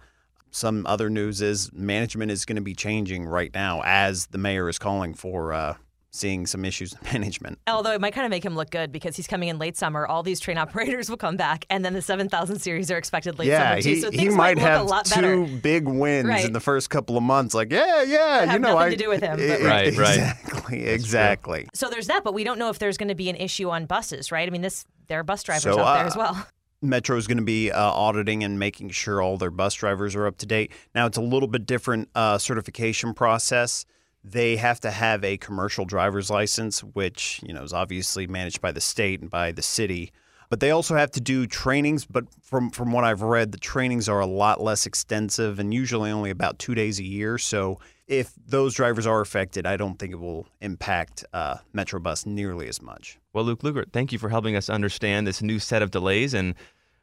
Some 0.50 0.86
other 0.86 1.10
news 1.10 1.42
is 1.42 1.72
management 1.72 2.30
is 2.30 2.44
going 2.44 2.54
to 2.54 2.62
be 2.62 2.76
changing 2.76 3.24
right 3.26 3.52
now 3.52 3.82
as 3.84 4.26
the 4.26 4.38
mayor 4.38 4.68
is 4.68 4.78
calling 4.78 5.12
for 5.12 5.52
uh, 5.52 5.74
seeing 6.14 6.46
some 6.46 6.64
issues 6.64 6.92
in 6.92 6.98
management. 7.12 7.58
Although 7.66 7.92
it 7.92 8.00
might 8.00 8.14
kind 8.14 8.24
of 8.24 8.30
make 8.30 8.44
him 8.44 8.54
look 8.54 8.70
good 8.70 8.92
because 8.92 9.16
he's 9.16 9.26
coming 9.26 9.48
in 9.48 9.58
late 9.58 9.76
summer. 9.76 10.06
All 10.06 10.22
these 10.22 10.40
train 10.40 10.58
operators 10.64 11.10
will 11.10 11.16
come 11.16 11.36
back, 11.36 11.64
and 11.70 11.84
then 11.84 11.92
the 11.92 12.02
7,000 12.02 12.58
series 12.60 12.90
are 12.90 12.96
expected 12.96 13.38
late 13.38 13.48
yeah, 13.48 13.70
summer 13.70 13.82
too. 13.82 13.88
he, 13.90 14.00
so 14.00 14.10
he 14.10 14.16
things 14.18 14.34
might 14.34 14.56
look 14.56 14.66
have 14.66 14.80
a 14.80 14.84
lot 14.84 15.06
two 15.06 15.14
better. 15.14 15.44
big 15.62 15.86
wins 15.88 16.28
Right. 16.28 16.44
in 16.44 16.52
the 16.52 16.60
first 16.60 16.90
couple 16.90 17.16
of 17.16 17.22
months. 17.22 17.54
Like, 17.54 17.72
yeah, 17.72 18.02
yeah, 18.02 18.40
Have 18.44 18.52
you 18.54 18.58
know, 18.60 18.74
nothing 18.74 18.78
I 18.78 18.90
to 18.90 18.96
do 18.96 19.08
with 19.08 19.20
him, 19.22 19.36
but 19.38 19.60
right. 19.60 19.96
Right, 19.96 19.98
right. 19.98 20.18
Exactly, 20.18 20.86
exactly. 20.86 21.68
So 21.74 21.90
there's 21.90 22.06
that, 22.06 22.24
but 22.24 22.32
we 22.34 22.44
don't 22.44 22.58
know 22.58 22.70
if 22.70 22.78
there's 22.78 22.96
going 22.96 23.08
to 23.08 23.14
be 23.14 23.28
an 23.28 23.36
issue 23.36 23.68
on 23.70 23.86
buses, 23.86 24.30
right? 24.32 24.46
I 24.48 24.50
mean, 24.50 24.62
this 24.62 24.84
there 25.08 25.20
are 25.20 25.24
bus 25.24 25.42
drivers 25.42 25.62
So, 25.64 25.78
out 25.80 25.94
there 25.94 26.04
uh, 26.04 26.06
as 26.06 26.16
well. 26.16 26.46
Metro 26.82 27.16
is 27.16 27.26
going 27.26 27.38
to 27.38 27.44
be 27.44 27.70
uh, 27.70 27.80
auditing 27.80 28.44
and 28.44 28.58
making 28.58 28.90
sure 28.90 29.20
all 29.22 29.36
their 29.38 29.50
bus 29.50 29.74
drivers 29.74 30.14
are 30.14 30.26
up 30.26 30.36
to 30.38 30.46
date. 30.46 30.70
Now, 30.94 31.06
it's 31.06 31.16
a 31.16 31.22
little 31.22 31.48
bit 31.48 31.66
different 31.66 32.08
uh, 32.14 32.36
certification 32.38 33.14
process. 33.14 33.84
They 34.24 34.56
have 34.56 34.80
to 34.80 34.90
have 34.90 35.22
a 35.22 35.36
commercial 35.36 35.84
driver's 35.84 36.30
license, 36.30 36.82
which 36.82 37.40
you 37.46 37.52
know 37.52 37.62
is 37.62 37.72
obviously 37.72 38.26
managed 38.26 38.60
by 38.60 38.72
the 38.72 38.80
state 38.80 39.20
and 39.20 39.30
by 39.30 39.52
the 39.52 39.62
city. 39.62 40.12
But 40.50 40.60
they 40.60 40.70
also 40.70 40.94
have 40.94 41.10
to 41.12 41.20
do 41.20 41.46
trainings. 41.46 42.06
But 42.06 42.24
from 42.42 42.70
from 42.70 42.92
what 42.92 43.04
I've 43.04 43.22
read, 43.22 43.52
the 43.52 43.58
trainings 43.58 44.08
are 44.08 44.20
a 44.20 44.26
lot 44.26 44.62
less 44.62 44.86
extensive 44.86 45.58
and 45.58 45.74
usually 45.74 46.10
only 46.10 46.30
about 46.30 46.58
two 46.58 46.74
days 46.74 46.98
a 46.98 47.04
year. 47.04 47.38
So 47.38 47.80
if 48.06 48.32
those 48.46 48.74
drivers 48.74 49.06
are 49.06 49.20
affected, 49.20 49.66
I 49.66 49.76
don't 49.76 49.98
think 49.98 50.12
it 50.12 50.20
will 50.20 50.46
impact 50.60 51.24
uh, 51.32 51.56
Metrobus 51.74 52.26
nearly 52.26 52.68
as 52.68 52.82
much. 52.82 53.18
Well, 53.32 53.44
Luke 53.44 53.62
Lukert, 53.62 53.92
thank 53.92 54.12
you 54.12 54.18
for 54.18 54.28
helping 54.28 54.56
us 54.56 54.68
understand 54.68 55.26
this 55.26 55.42
new 55.42 55.58
set 55.58 55.82
of 55.82 55.90
delays 55.90 56.34
and 56.34 56.54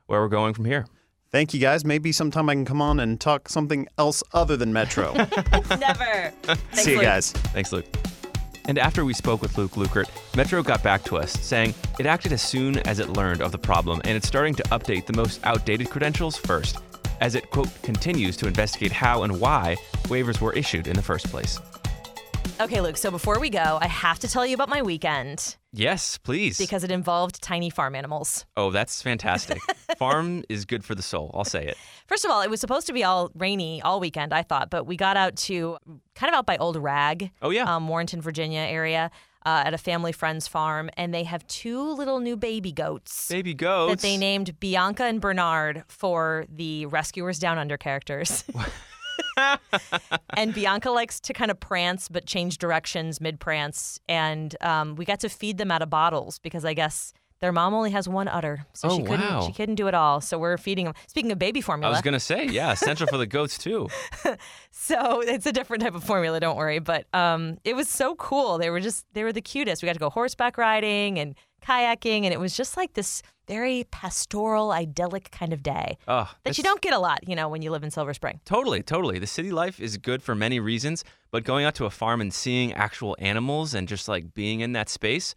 where 0.06 0.22
we're 0.22 0.28
going 0.28 0.54
from 0.54 0.66
here. 0.66 0.86
Thank 1.32 1.54
you 1.54 1.62
guys. 1.62 1.86
Maybe 1.86 2.12
sometime 2.12 2.50
I 2.50 2.54
can 2.54 2.66
come 2.66 2.82
on 2.82 3.00
and 3.00 3.20
talk 3.20 3.48
something 3.48 3.88
else 3.98 4.22
other 4.34 4.58
than 4.58 4.74
Metro. 4.74 5.14
Never. 5.14 6.34
Thanks, 6.44 6.62
See 6.84 6.92
you 6.92 6.98
Luke. 6.98 7.06
guys. 7.06 7.32
Thanks, 7.32 7.72
Luke. 7.72 7.86
And 8.68 8.78
after 8.78 9.06
we 9.06 9.14
spoke 9.14 9.42
with 9.42 9.58
Luke 9.58 9.72
Lukert, 9.72 10.10
Metro 10.36 10.62
got 10.62 10.84
back 10.84 11.04
to 11.06 11.18
us 11.18 11.32
saying 11.32 11.74
it 12.00 12.06
acted 12.06 12.34
as 12.34 12.42
soon 12.42 12.78
as 12.80 13.00
it 13.00 13.10
learned 13.10 13.42
of 13.42 13.52
the 13.52 13.58
problem 13.58 14.02
and 14.04 14.16
it's 14.18 14.28
starting 14.28 14.54
to 14.56 14.64
update 14.64 15.06
the 15.06 15.14
most 15.14 15.40
outdated 15.46 15.90
credentials 15.90 16.38
first, 16.38 16.78
as 17.22 17.36
it, 17.36 17.50
quote, 17.50 17.70
continues 17.82 18.36
to 18.38 18.46
investigate 18.48 18.92
how 18.92 19.24
and 19.24 19.40
why 19.40 19.78
waivers 20.04 20.42
were 20.42 20.54
issued 20.54 20.86
in 20.88 20.96
the 20.96 21.02
first 21.02 21.28
place. 21.28 21.60
Okay, 22.60 22.80
Luke, 22.80 22.98
so 22.98 23.10
before 23.10 23.40
we 23.40 23.50
go, 23.50 23.80
I 23.82 23.88
have 23.88 24.20
to 24.20 24.28
tell 24.28 24.46
you 24.46 24.54
about 24.54 24.70
my 24.70 24.84
weekend 24.84 25.58
Yes, 25.74 26.20
please. 26.20 26.60
because 26.60 26.84
it 26.84 26.92
involved 26.92 27.42
tiny 27.42 27.70
farm 27.72 27.96
animals. 27.96 28.46
oh, 28.56 28.70
that's 28.70 29.02
fantastic. 29.02 29.60
Farm 29.98 30.44
is 30.48 30.66
good 30.66 30.84
for 30.86 30.94
the 30.96 31.02
soul. 31.02 31.32
I'll 31.34 31.44
say 31.44 31.66
it. 31.66 31.78
First 32.08 32.24
of 32.24 32.30
all, 32.32 32.42
it 32.42 32.50
was 32.50 32.60
supposed 32.62 32.88
to 32.88 32.94
be 32.94 33.04
all 33.04 33.32
rainy 33.36 33.82
all 33.82 34.00
weekend, 34.00 34.32
I 34.34 34.44
thought, 34.44 34.70
but 34.70 34.86
we 34.86 34.96
got 34.96 35.18
out 35.18 35.36
to 35.38 35.78
kind 36.16 36.32
of 36.32 36.38
out 36.38 36.46
by 36.46 36.58
Old 36.58 36.76
Rag. 36.78 37.32
Oh, 37.42 37.50
yeah. 37.50 37.64
Um, 37.76 37.88
Warrenton, 37.88 38.22
Virginia 38.22 38.62
area 38.62 39.10
uh, 39.46 39.64
at 39.66 39.74
a 39.74 39.78
family 39.78 40.12
friend's 40.12 40.48
farm, 40.48 40.90
and 40.98 41.14
they 41.14 41.24
have 41.24 41.46
two 41.48 41.82
little 41.94 42.20
new 42.20 42.38
baby 42.38 42.72
goats. 42.72 43.28
Baby 43.28 43.54
goats. 43.56 44.02
That 44.02 44.08
they 44.08 44.18
named 44.18 44.60
Bianca 44.60 45.04
and 45.06 45.20
Bernard 45.20 45.84
for 45.88 46.46
the 46.50 46.86
Rescuers 46.88 47.40
Down 47.40 47.58
Under 47.58 47.78
characters. 47.78 48.44
and 50.38 50.54
Bianca 50.54 50.90
likes 50.92 51.20
to 51.22 51.34
kind 51.34 51.52
of 51.52 51.60
prance 51.60 52.08
but 52.10 52.26
change 52.26 52.58
directions 52.58 53.20
mid 53.22 53.40
prance. 53.40 54.00
And 54.08 54.56
um, 54.62 54.96
we 54.96 55.06
got 55.06 55.20
to 55.22 55.30
feed 55.30 55.58
them 55.58 55.72
out 55.72 55.82
of 55.82 55.90
bottles 55.90 56.40
because 56.40 56.66
I 56.66 56.74
guess 56.74 57.14
their 57.40 57.52
mom 57.52 57.74
only 57.74 57.90
has 57.90 58.08
one 58.08 58.28
udder, 58.28 58.68
so 58.74 58.88
Oh, 58.90 58.98
she 58.98 59.04
couldn't 59.04 59.22
wow. 59.28 59.42
she 59.48 59.52
couldn't 59.52 59.74
do 59.74 59.88
it 59.88 59.96
all. 59.96 60.22
So 60.22 60.38
we're 60.38 60.58
feeding 60.60 60.86
them. 60.86 60.94
Speaking 61.08 61.32
of 61.32 61.40
baby 61.40 61.60
formula, 61.60 61.92
I 61.92 61.96
was 61.98 62.02
going 62.04 62.14
to 62.14 62.20
say, 62.20 62.46
yeah, 62.46 62.72
essential 62.72 63.08
for 63.08 63.18
the 63.18 63.26
goats, 63.26 63.58
too. 63.58 63.90
so 64.72 65.22
it's 65.22 65.48
a 65.48 65.52
different 65.52 65.82
type 65.82 65.96
of 65.96 66.04
formula. 66.04 66.40
Don't 66.40 66.56
worry, 66.56 66.78
but 66.78 67.08
um, 67.16 67.58
it 67.64 67.76
was 67.76 67.90
so 67.90 68.14
cool. 68.16 68.60
They 68.60 68.70
were 68.70 68.80
just 68.80 69.06
they 69.14 69.24
were 69.24 69.34
the 69.34 69.42
cutest. 69.42 69.82
We 69.82 69.88
got 69.88 69.94
to 69.94 70.00
go 70.00 70.12
horseback 70.12 70.58
riding 70.60 71.18
and 71.20 71.34
kayaking, 71.62 72.24
and 72.24 72.34
it 72.34 72.40
was 72.40 72.56
just 72.56 72.78
like 72.78 72.94
this 72.94 73.22
very 73.48 73.86
pastoral, 73.92 74.72
idyllic 74.72 75.30
kind 75.32 75.52
of 75.52 75.62
day 75.62 75.98
Oh, 76.08 76.32
that 76.44 76.58
you 76.58 76.64
don't 76.64 76.82
get 76.82 76.94
a 76.94 77.00
lot, 77.00 77.28
you 77.28 77.36
know, 77.36 77.50
when 77.50 77.62
you 77.62 77.72
live 77.72 77.84
in 77.84 77.92
Silver 77.92 78.14
Spring. 78.14 78.40
Totally, 78.46 78.82
totally. 78.82 79.20
The 79.20 79.28
city 79.28 79.52
life 79.52 79.80
is 79.80 79.98
good 79.98 80.24
for 80.24 80.36
many 80.36 80.60
reasons, 80.60 81.04
but 81.32 81.44
going 81.44 81.66
out 81.66 81.76
to 81.76 81.86
a 81.86 81.90
farm 81.90 82.22
and 82.22 82.34
seeing 82.34 82.72
actual 82.74 83.16
animals 83.20 83.74
and 83.74 83.88
just 83.88 84.08
like 84.08 84.34
being 84.34 84.62
in 84.62 84.74
that 84.74 84.90
space 84.90 85.36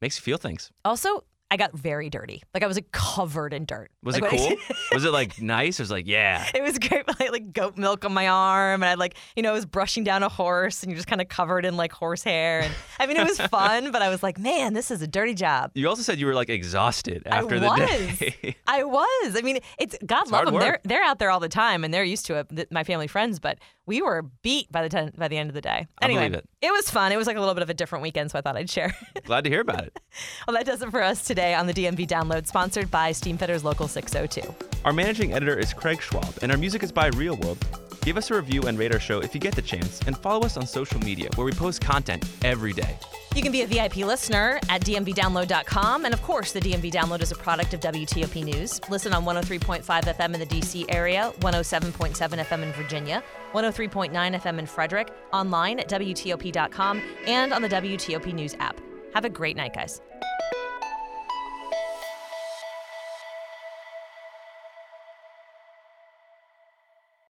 makes 0.00 0.18
you 0.18 0.22
feel 0.22 0.38
things. 0.38 0.70
Also, 0.84 1.24
I 1.50 1.56
got 1.56 1.72
very 1.72 2.10
dirty. 2.10 2.42
Like 2.52 2.62
I 2.62 2.66
was 2.66 2.76
like, 2.76 2.92
covered 2.92 3.54
in 3.54 3.64
dirt. 3.64 3.90
Was 4.02 4.20
Like, 4.20 4.32
it 4.32 4.38
cool? 4.38 4.76
was 4.92 5.04
it 5.06 5.12
like 5.12 5.40
nice? 5.40 5.78
It 5.78 5.82
was 5.82 5.90
like, 5.90 6.06
yeah. 6.06 6.46
It 6.54 6.62
was 6.62 6.78
great. 6.78 7.04
I 7.20 7.24
had 7.24 7.32
like 7.32 7.52
goat 7.54 7.78
milk 7.78 8.04
on 8.04 8.12
my 8.12 8.28
arm, 8.28 8.82
and 8.82 8.90
I 8.90 8.94
like, 8.94 9.16
you 9.34 9.42
know, 9.42 9.50
I 9.50 9.52
was 9.54 9.64
brushing 9.64 10.04
down 10.04 10.22
a 10.22 10.28
horse, 10.28 10.82
and 10.82 10.90
you're 10.92 10.96
just 10.96 11.08
kind 11.08 11.22
of 11.22 11.28
covered 11.28 11.64
in 11.64 11.76
like 11.76 11.92
horse 11.92 12.22
hair. 12.22 12.60
And 12.60 12.72
I 13.00 13.06
mean, 13.06 13.16
it 13.16 13.26
was 13.26 13.40
fun, 13.48 13.92
but 13.92 14.02
I 14.02 14.10
was 14.10 14.22
like, 14.22 14.38
man, 14.38 14.74
this 14.74 14.90
is 14.90 15.00
a 15.00 15.06
dirty 15.06 15.34
job. 15.34 15.70
You 15.74 15.88
also 15.88 16.02
said 16.02 16.18
you 16.20 16.26
were 16.26 16.34
like 16.34 16.50
exhausted 16.50 17.22
after 17.26 17.56
I 17.56 17.58
the 17.58 17.66
was. 17.66 18.18
day. 18.18 18.56
I 18.66 18.84
was. 18.84 19.36
I 19.36 19.40
mean, 19.42 19.60
it's 19.78 19.96
God 20.04 20.22
It's 20.22 20.30
love 20.30 20.44
them. 20.46 20.58
They're 20.60 20.80
they're 20.84 21.02
out 21.04 21.18
there 21.18 21.30
all 21.30 21.40
the 21.40 21.48
time, 21.48 21.82
and 21.82 21.94
they're 21.94 22.04
used 22.04 22.26
to 22.26 22.34
it. 22.40 22.70
My 22.70 22.84
family 22.84 23.06
friends, 23.06 23.38
but 23.40 23.58
we 23.86 24.02
were 24.02 24.20
beat 24.42 24.70
by 24.70 24.82
the 24.82 24.90
time, 24.90 25.12
by 25.16 25.28
the 25.28 25.38
end 25.38 25.48
of 25.48 25.54
the 25.54 25.62
day. 25.62 25.86
I 26.02 26.04
Anyway, 26.04 26.28
believe 26.28 26.44
it. 26.60 26.72
was 26.72 26.90
fun. 26.90 27.10
It 27.10 27.16
was 27.16 27.26
like 27.26 27.36
a 27.36 27.40
little 27.40 27.54
bit 27.54 27.62
of 27.62 27.70
a 27.70 27.74
different 27.74 28.02
weekend, 28.02 28.30
so 28.30 28.38
I 28.38 28.42
thought 28.42 28.54
I'd 28.56 28.68
share. 28.68 28.94
Glad 29.24 29.44
to 29.44 29.50
hear 29.50 29.60
about 29.62 29.84
it. 29.84 29.98
well, 30.46 30.54
that 30.56 30.66
does 30.66 30.82
it 30.82 30.90
for 30.90 31.02
us 31.02 31.24
today 31.38 31.54
on 31.54 31.68
the 31.68 31.72
DMV 31.72 32.04
Download, 32.04 32.44
sponsored 32.48 32.90
by 32.90 33.12
Steamfitters 33.12 33.62
Local 33.62 33.86
602. 33.86 34.42
Our 34.84 34.92
managing 34.92 35.34
editor 35.34 35.56
is 35.56 35.72
Craig 35.72 36.00
Schwab, 36.02 36.34
and 36.42 36.50
our 36.50 36.58
music 36.58 36.82
is 36.82 36.90
by 36.90 37.10
Real 37.10 37.36
World. 37.36 37.64
Give 38.00 38.16
us 38.16 38.32
a 38.32 38.34
review 38.34 38.62
and 38.62 38.76
rate 38.76 38.92
our 38.92 38.98
show 38.98 39.20
if 39.20 39.36
you 39.36 39.40
get 39.40 39.54
the 39.54 39.62
chance, 39.62 40.00
and 40.08 40.18
follow 40.18 40.44
us 40.44 40.56
on 40.56 40.66
social 40.66 40.98
media 40.98 41.28
where 41.36 41.44
we 41.44 41.52
post 41.52 41.80
content 41.80 42.28
every 42.42 42.72
day. 42.72 42.98
You 43.36 43.42
can 43.42 43.52
be 43.52 43.62
a 43.62 43.68
VIP 43.68 43.98
listener 43.98 44.58
at 44.68 44.80
dmvdownload.com. 44.80 46.06
And 46.06 46.12
of 46.12 46.20
course, 46.22 46.50
the 46.50 46.60
DMV 46.60 46.90
Download 46.90 47.22
is 47.22 47.30
a 47.30 47.36
product 47.36 47.72
of 47.72 47.78
WTOP 47.78 48.44
News. 48.44 48.80
Listen 48.90 49.12
on 49.12 49.24
103.5 49.24 49.84
FM 49.84 50.34
in 50.34 50.40
the 50.40 50.46
DC 50.46 50.86
area, 50.88 51.32
107.7 51.38 52.16
FM 52.16 52.62
in 52.64 52.72
Virginia, 52.72 53.22
103.9 53.52 54.10
FM 54.10 54.58
in 54.58 54.66
Frederick, 54.66 55.12
online 55.32 55.78
at 55.78 55.88
WTOP.com, 55.88 57.00
and 57.28 57.52
on 57.52 57.62
the 57.62 57.68
WTOP 57.68 58.32
News 58.32 58.56
app. 58.58 58.80
Have 59.14 59.24
a 59.24 59.30
great 59.30 59.56
night, 59.56 59.74
guys. 59.74 60.00